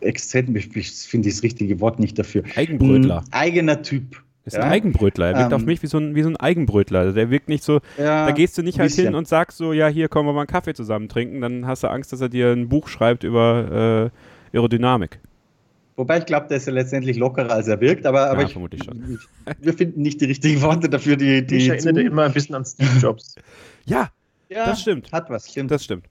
exzent, 0.00 0.56
ich 0.56 0.90
finde 1.06 1.28
das 1.28 1.42
richtige 1.42 1.80
Wort 1.80 1.98
nicht 1.98 2.18
dafür. 2.18 2.42
Eigenbrötler. 2.56 3.24
Ein 3.30 3.40
eigener 3.40 3.82
Typ. 3.82 4.22
Ist 4.44 4.56
ja? 4.56 4.62
ein 4.62 4.70
Eigenbrötler. 4.70 5.26
Er 5.28 5.38
wirkt 5.38 5.52
ähm, 5.52 5.56
auf 5.56 5.64
mich 5.66 5.82
wie 5.82 5.86
so 5.86 5.98
ein, 5.98 6.14
wie 6.14 6.22
so 6.22 6.30
ein 6.30 6.36
Eigenbrötler. 6.36 7.12
Der 7.12 7.30
wirkt 7.30 7.48
nicht 7.48 7.62
so, 7.62 7.80
ja, 7.98 8.26
da 8.26 8.32
gehst 8.32 8.56
du 8.56 8.62
nicht 8.62 8.78
halt 8.78 8.92
hin 8.92 9.14
und 9.14 9.28
sagst 9.28 9.58
so, 9.58 9.72
ja, 9.72 9.88
hier 9.88 10.08
kommen 10.08 10.28
wir 10.28 10.32
mal 10.32 10.40
einen 10.40 10.48
Kaffee 10.48 10.74
zusammen 10.74 11.08
trinken. 11.08 11.40
Dann 11.40 11.66
hast 11.66 11.82
du 11.82 11.88
Angst, 11.88 12.12
dass 12.12 12.20
er 12.20 12.28
dir 12.28 12.52
ein 12.52 12.68
Buch 12.68 12.88
schreibt 12.88 13.22
über 13.22 14.10
äh, 14.52 14.56
Aerodynamik. 14.56 15.20
Wobei 15.96 16.18
ich 16.18 16.24
glaube, 16.24 16.46
der 16.48 16.56
ist 16.56 16.66
ja 16.66 16.72
letztendlich 16.72 17.18
lockerer, 17.18 17.50
als 17.50 17.68
er 17.68 17.78
wirkt, 17.82 18.06
aber, 18.06 18.30
aber 18.30 18.40
ja, 18.40 18.46
ich, 18.46 18.52
vermutlich 18.52 18.82
schon. 18.82 19.18
wir 19.60 19.74
finden 19.74 20.00
nicht 20.00 20.20
die 20.22 20.24
richtigen 20.24 20.62
Worte 20.62 20.88
dafür. 20.88 21.16
Die, 21.16 21.46
die 21.46 21.56
ich 21.56 21.68
erinnere 21.68 22.02
immer 22.02 22.22
ein 22.22 22.32
bisschen 22.32 22.54
an 22.54 22.64
Steve 22.64 22.98
Jobs. 22.98 23.34
ja, 23.84 24.08
ja, 24.48 24.66
das 24.66 24.80
stimmt. 24.80 25.12
Hat 25.12 25.28
was, 25.28 25.50
stimmt. 25.50 25.70
Das 25.70 25.84
stimmt. 25.84 26.06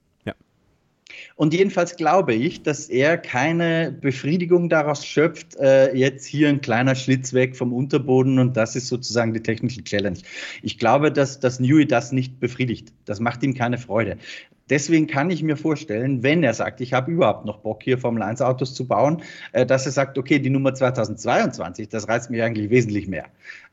Und 1.35 1.53
jedenfalls 1.53 1.95
glaube 1.95 2.33
ich, 2.33 2.63
dass 2.63 2.89
er 2.89 3.17
keine 3.17 3.91
Befriedigung 3.91 4.69
daraus 4.69 5.05
schöpft, 5.05 5.55
äh, 5.57 5.95
jetzt 5.95 6.25
hier 6.25 6.49
ein 6.49 6.61
kleiner 6.61 6.95
Schlitz 6.95 7.33
weg 7.33 7.55
vom 7.55 7.73
Unterboden 7.73 8.39
und 8.39 8.57
das 8.57 8.75
ist 8.75 8.87
sozusagen 8.87 9.33
die 9.33 9.41
technische 9.41 9.83
Challenge. 9.83 10.19
Ich 10.61 10.77
glaube, 10.77 11.11
dass, 11.11 11.39
dass 11.39 11.59
Newey 11.59 11.87
das 11.87 12.11
nicht 12.11 12.39
befriedigt. 12.39 12.93
Das 13.05 13.19
macht 13.19 13.43
ihm 13.43 13.53
keine 13.53 13.77
Freude. 13.77 14.17
Deswegen 14.69 15.07
kann 15.07 15.29
ich 15.29 15.43
mir 15.43 15.57
vorstellen, 15.57 16.23
wenn 16.23 16.43
er 16.43 16.53
sagt, 16.53 16.81
ich 16.81 16.93
habe 16.93 17.11
überhaupt 17.11 17.45
noch 17.45 17.57
Bock, 17.59 17.83
hier 17.83 17.97
Formel 17.97 18.21
1 18.21 18.41
Autos 18.41 18.73
zu 18.73 18.87
bauen, 18.87 19.21
äh, 19.51 19.65
dass 19.65 19.85
er 19.85 19.91
sagt, 19.91 20.17
okay, 20.17 20.39
die 20.39 20.49
Nummer 20.49 20.73
2022, 20.73 21.89
das 21.89 22.07
reizt 22.07 22.29
mich 22.29 22.41
eigentlich 22.41 22.69
wesentlich 22.69 23.07
mehr. 23.07 23.25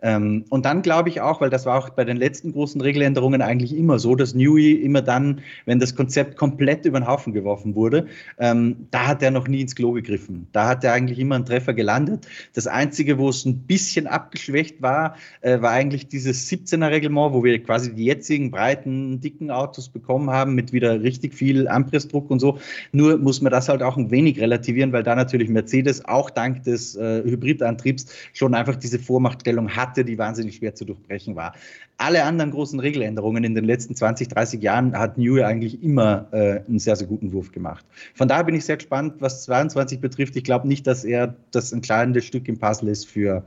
Ähm, 0.02 0.44
und 0.50 0.64
dann 0.64 0.82
glaube 0.82 1.08
ich 1.08 1.20
auch, 1.20 1.40
weil 1.40 1.50
das 1.50 1.66
war 1.66 1.78
auch 1.78 1.90
bei 1.90 2.04
den 2.04 2.16
letzten 2.16 2.52
großen 2.52 2.80
Regeländerungen 2.80 3.42
eigentlich 3.42 3.76
immer 3.76 3.98
so, 3.98 4.14
dass 4.14 4.34
Newey 4.34 4.72
immer 4.72 5.02
dann, 5.02 5.40
wenn 5.64 5.78
das 5.80 5.94
Konzept 5.94 6.36
komplett 6.36 6.84
über 6.84 7.00
den 7.00 7.06
Haufen 7.06 7.32
geworfen 7.32 7.74
wurde, 7.74 8.06
ähm, 8.38 8.86
da 8.90 9.06
hat 9.08 9.22
er 9.22 9.30
noch 9.30 9.48
nie 9.48 9.62
ins 9.62 9.74
Klo 9.74 9.92
gegriffen. 9.92 10.48
Da 10.52 10.68
hat 10.68 10.84
er 10.84 10.92
eigentlich 10.92 11.18
immer 11.18 11.36
einen 11.36 11.46
Treffer 11.46 11.74
gelandet. 11.74 12.26
Das 12.54 12.66
Einzige, 12.66 13.18
wo 13.18 13.28
es 13.30 13.44
ein 13.44 13.60
bisschen 13.60 14.06
abgeschwächt 14.06 14.82
war, 14.82 15.16
äh, 15.40 15.60
war 15.60 15.70
eigentlich 15.70 16.08
dieses 16.08 16.48
17er 16.50 16.90
Reglement, 16.90 17.32
wo 17.32 17.42
wir 17.42 17.62
quasi 17.62 17.94
die 17.94 18.04
jetzigen 18.04 18.50
breiten, 18.50 19.20
dicken 19.20 19.50
Autos 19.50 19.88
bekommen 19.88 20.30
haben 20.30 20.54
mit 20.54 20.72
wieder 20.72 20.85
wieder 20.86 21.02
richtig 21.02 21.34
viel 21.34 21.68
Anpressdruck 21.68 22.30
und 22.30 22.40
so. 22.40 22.58
Nur 22.92 23.18
muss 23.18 23.40
man 23.40 23.52
das 23.52 23.68
halt 23.68 23.82
auch 23.82 23.96
ein 23.96 24.10
wenig 24.10 24.40
relativieren, 24.40 24.92
weil 24.92 25.02
da 25.02 25.14
natürlich 25.14 25.48
Mercedes 25.48 26.04
auch 26.04 26.30
dank 26.30 26.62
des 26.64 26.96
äh, 26.96 27.22
Hybridantriebs 27.24 28.06
schon 28.32 28.54
einfach 28.54 28.76
diese 28.76 28.98
Vormachtstellung 28.98 29.74
hatte, 29.74 30.04
die 30.04 30.18
wahnsinnig 30.18 30.56
schwer 30.56 30.74
zu 30.74 30.84
durchbrechen 30.84 31.36
war. 31.36 31.54
Alle 31.98 32.24
anderen 32.24 32.50
großen 32.50 32.78
Regeländerungen 32.78 33.42
in 33.44 33.54
den 33.54 33.64
letzten 33.64 33.94
20, 33.94 34.28
30 34.28 34.62
Jahren 34.62 34.98
hat 34.98 35.16
Newey 35.16 35.42
eigentlich 35.42 35.82
immer 35.82 36.28
äh, 36.32 36.60
einen 36.66 36.78
sehr, 36.78 36.96
sehr 36.96 37.06
guten 37.06 37.32
Wurf 37.32 37.52
gemacht. 37.52 37.84
Von 38.14 38.28
daher 38.28 38.44
bin 38.44 38.54
ich 38.54 38.64
sehr 38.64 38.76
gespannt, 38.76 39.14
was 39.20 39.44
22 39.44 40.00
betrifft. 40.00 40.36
Ich 40.36 40.44
glaube 40.44 40.68
nicht, 40.68 40.86
dass 40.86 41.04
er 41.04 41.34
das 41.52 41.74
kleines 41.82 42.24
Stück 42.24 42.48
im 42.48 42.58
Puzzle 42.58 42.88
ist 42.88 43.06
für 43.06 43.44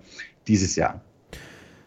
dieses 0.47 0.75
Jahr. 0.75 1.01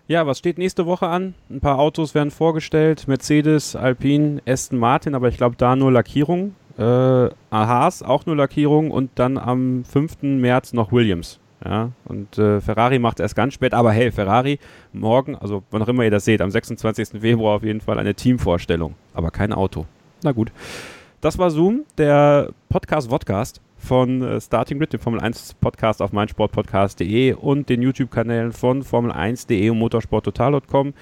Ja, 0.09 0.27
was 0.27 0.39
steht 0.39 0.59
nächste 0.59 0.85
Woche 0.87 1.07
an? 1.07 1.35
Ein 1.49 1.61
paar 1.61 1.79
Autos 1.79 2.15
werden 2.15 2.31
vorgestellt. 2.31 3.07
Mercedes, 3.07 3.77
Alpine, 3.77 4.43
Aston 4.47 4.79
Martin, 4.79 5.15
aber 5.15 5.29
ich 5.29 5.37
glaube 5.37 5.57
da 5.57 5.77
nur 5.77 5.93
Lackierung. 5.93 6.55
Äh, 6.77 7.29
Haas 7.51 8.03
auch 8.03 8.27
nur 8.27 8.37
Lackierung 8.37 8.91
und 8.91 9.11
dann 9.15 9.39
am 9.39 9.85
5. 9.85 10.23
März 10.23 10.73
noch 10.73 10.91
Williams. 10.91 11.39
Ja, 11.65 11.91
und 12.07 12.39
äh, 12.39 12.61
Ferrari 12.61 12.99
macht 12.99 13.21
erst 13.21 13.37
ganz 13.37 13.55
spät, 13.55 13.73
aber 13.73 13.93
hey, 13.93 14.11
Ferrari 14.11 14.59
morgen, 14.93 15.37
also 15.37 15.63
wann 15.71 15.81
auch 15.83 15.89
immer 15.89 16.03
ihr 16.03 16.11
das 16.11 16.25
seht, 16.25 16.41
am 16.41 16.51
26. 16.51 17.21
Februar 17.21 17.57
auf 17.57 17.63
jeden 17.63 17.81
Fall 17.81 18.01
eine 18.01 18.15
Teamvorstellung, 18.15 18.95
aber 19.15 19.31
kein 19.31 19.53
Auto. 19.53 19.87
Na 20.25 20.33
gut. 20.33 20.51
Das 21.21 21.39
war 21.39 21.51
Zoom, 21.53 21.85
der 21.99 22.51
Podcast-Vodcast 22.69 23.61
von 23.83 24.23
äh, 24.23 24.41
Starting 24.41 24.79
Grid, 24.79 24.93
dem 24.93 25.01
Formel 25.01 25.21
1 25.21 25.55
Podcast 25.55 26.01
auf 26.01 26.13
meinsportpodcast.de 26.13 27.35
und 27.35 27.69
den 27.69 27.83
YouTube-Kanälen 27.83 28.53
von 28.53 28.83
Formel1.de 28.83 29.71
und 29.71 29.79
motorsporttotal.com. 29.79 30.95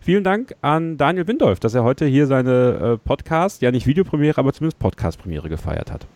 Vielen 0.00 0.24
Dank 0.24 0.54
an 0.60 0.96
Daniel 0.96 1.26
Windolf, 1.26 1.60
dass 1.60 1.74
er 1.74 1.82
heute 1.82 2.06
hier 2.06 2.26
seine 2.26 2.94
äh, 2.94 2.98
Podcast, 2.98 3.62
ja 3.62 3.70
nicht 3.70 3.86
Videopremiere, 3.86 4.38
aber 4.38 4.52
zumindest 4.52 4.78
Podcast-Premiere 4.78 5.48
gefeiert 5.48 5.92
hat. 5.92 6.06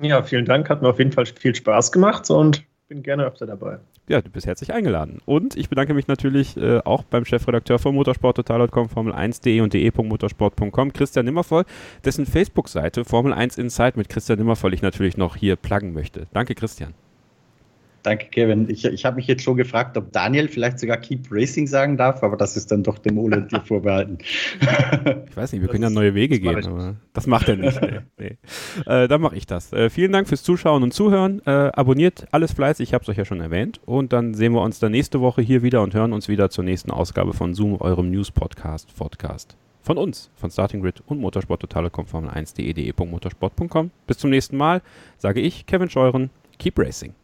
Ja, 0.00 0.22
vielen 0.22 0.46
Dank, 0.46 0.70
hat 0.70 0.80
mir 0.80 0.88
auf 0.88 0.98
jeden 0.98 1.12
Fall 1.12 1.26
viel 1.26 1.54
Spaß 1.54 1.92
gemacht 1.92 2.30
und 2.30 2.64
bin 2.90 3.02
gerne 3.04 3.24
öfter 3.24 3.46
dabei. 3.46 3.78
Ja, 4.08 4.20
du 4.20 4.28
bist 4.30 4.46
herzlich 4.46 4.74
eingeladen. 4.74 5.20
Und 5.24 5.56
ich 5.56 5.68
bedanke 5.70 5.94
mich 5.94 6.08
natürlich 6.08 6.56
äh, 6.56 6.80
auch 6.84 7.04
beim 7.04 7.24
Chefredakteur 7.24 7.78
von 7.78 7.94
motorsporttotal.com, 7.94 8.88
Formel1.de 8.88 9.60
und 9.60 9.72
de.motorsport.com, 9.72 10.92
Christian 10.92 11.24
Nimmervoll, 11.24 11.64
dessen 12.04 12.26
Facebook-Seite 12.26 13.04
Formel 13.04 13.32
1 13.32 13.56
Insight 13.58 13.96
mit 13.96 14.08
Christian 14.08 14.38
Nimmervoll 14.38 14.74
ich 14.74 14.82
natürlich 14.82 15.16
noch 15.16 15.36
hier 15.36 15.54
pluggen 15.56 15.94
möchte. 15.94 16.26
Danke, 16.32 16.54
Christian. 16.56 16.92
Danke, 18.02 18.26
Kevin. 18.30 18.68
Ich, 18.70 18.84
ich 18.84 19.04
habe 19.04 19.16
mich 19.16 19.26
jetzt 19.26 19.42
schon 19.42 19.56
gefragt, 19.56 19.96
ob 19.96 20.12
Daniel 20.12 20.48
vielleicht 20.48 20.78
sogar 20.78 20.96
Keep 20.96 21.28
Racing 21.30 21.66
sagen 21.66 21.96
darf, 21.96 22.22
aber 22.22 22.36
das 22.36 22.56
ist 22.56 22.70
dann 22.70 22.82
doch 22.82 22.98
dem 22.98 23.18
Ole 23.18 23.42
dir 23.42 23.60
vorbehalten. 23.60 24.18
ich 25.28 25.36
weiß 25.36 25.52
nicht, 25.52 25.60
wir 25.60 25.68
das 25.68 25.72
können 25.72 25.84
ja 25.84 25.90
neue 25.90 26.14
Wege 26.14 26.40
gehen, 26.40 26.64
aber 26.64 26.96
das 27.12 27.26
macht 27.26 27.48
er 27.48 27.56
nicht. 27.56 27.80
Nee, 27.80 28.00
nee. 28.18 28.36
Äh, 28.86 29.08
dann 29.08 29.20
mache 29.20 29.36
ich 29.36 29.46
das. 29.46 29.72
Äh, 29.72 29.90
vielen 29.90 30.12
Dank 30.12 30.28
fürs 30.28 30.42
Zuschauen 30.42 30.82
und 30.82 30.94
Zuhören. 30.94 31.42
Äh, 31.44 31.50
abonniert 31.50 32.26
alles 32.30 32.52
fleißig, 32.52 32.88
ich 32.88 32.94
habe 32.94 33.02
es 33.02 33.08
euch 33.08 33.18
ja 33.18 33.24
schon 33.24 33.40
erwähnt. 33.40 33.80
Und 33.84 34.12
dann 34.12 34.34
sehen 34.34 34.52
wir 34.52 34.62
uns 34.62 34.78
dann 34.78 34.92
nächste 34.92 35.20
Woche 35.20 35.42
hier 35.42 35.62
wieder 35.62 35.82
und 35.82 35.94
hören 35.94 36.12
uns 36.12 36.28
wieder 36.28 36.50
zur 36.50 36.64
nächsten 36.64 36.90
Ausgabe 36.90 37.34
von 37.34 37.54
Zoom, 37.54 37.76
eurem 37.80 38.10
News-Podcast, 38.10 38.96
Podcast. 38.96 39.56
Von 39.82 39.96
uns, 39.96 40.30
von 40.34 40.50
Starting 40.50 40.82
Grid 40.82 41.02
und 41.06 41.20
Motorsport-Total.com, 41.20 42.06
Formel1.de, 42.06 43.90
Bis 44.06 44.18
zum 44.18 44.30
nächsten 44.30 44.56
Mal, 44.56 44.82
sage 45.18 45.40
ich, 45.40 45.66
Kevin 45.66 45.88
Scheuren, 45.88 46.30
Keep 46.58 46.78
Racing. 46.78 47.14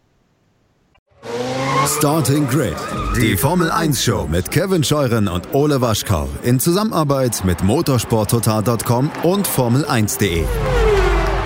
Starting 1.86 2.48
Grid, 2.48 2.74
die 3.16 3.36
Formel 3.36 3.70
1 3.70 4.02
Show 4.02 4.26
mit 4.28 4.50
Kevin 4.50 4.82
Scheuren 4.82 5.28
und 5.28 5.54
Ole 5.54 5.80
Waschkau 5.80 6.28
in 6.42 6.58
Zusammenarbeit 6.58 7.44
mit 7.44 7.62
motorsporttotal.com 7.62 9.10
und 9.22 9.46
Formel1.de. 9.46 10.44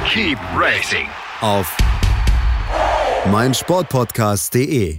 Keep 0.08 0.38
racing 0.56 1.06
auf 1.42 1.76
meinsportpodcast.de. 3.30 4.98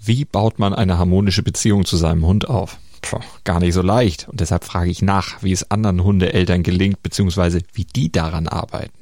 Wie 0.00 0.24
baut 0.24 0.58
man 0.58 0.72
eine 0.72 0.96
harmonische 0.96 1.42
Beziehung 1.42 1.84
zu 1.84 1.98
seinem 1.98 2.24
Hund 2.24 2.48
auf? 2.48 2.78
Puh, 3.02 3.20
gar 3.44 3.60
nicht 3.60 3.74
so 3.74 3.82
leicht. 3.82 4.28
Und 4.28 4.40
deshalb 4.40 4.64
frage 4.64 4.90
ich 4.90 5.02
nach, 5.02 5.42
wie 5.42 5.52
es 5.52 5.70
anderen 5.70 6.02
Hundeeltern 6.02 6.62
gelingt, 6.62 7.02
beziehungsweise 7.02 7.60
wie 7.74 7.84
die 7.84 8.10
daran 8.10 8.48
arbeiten. 8.48 9.01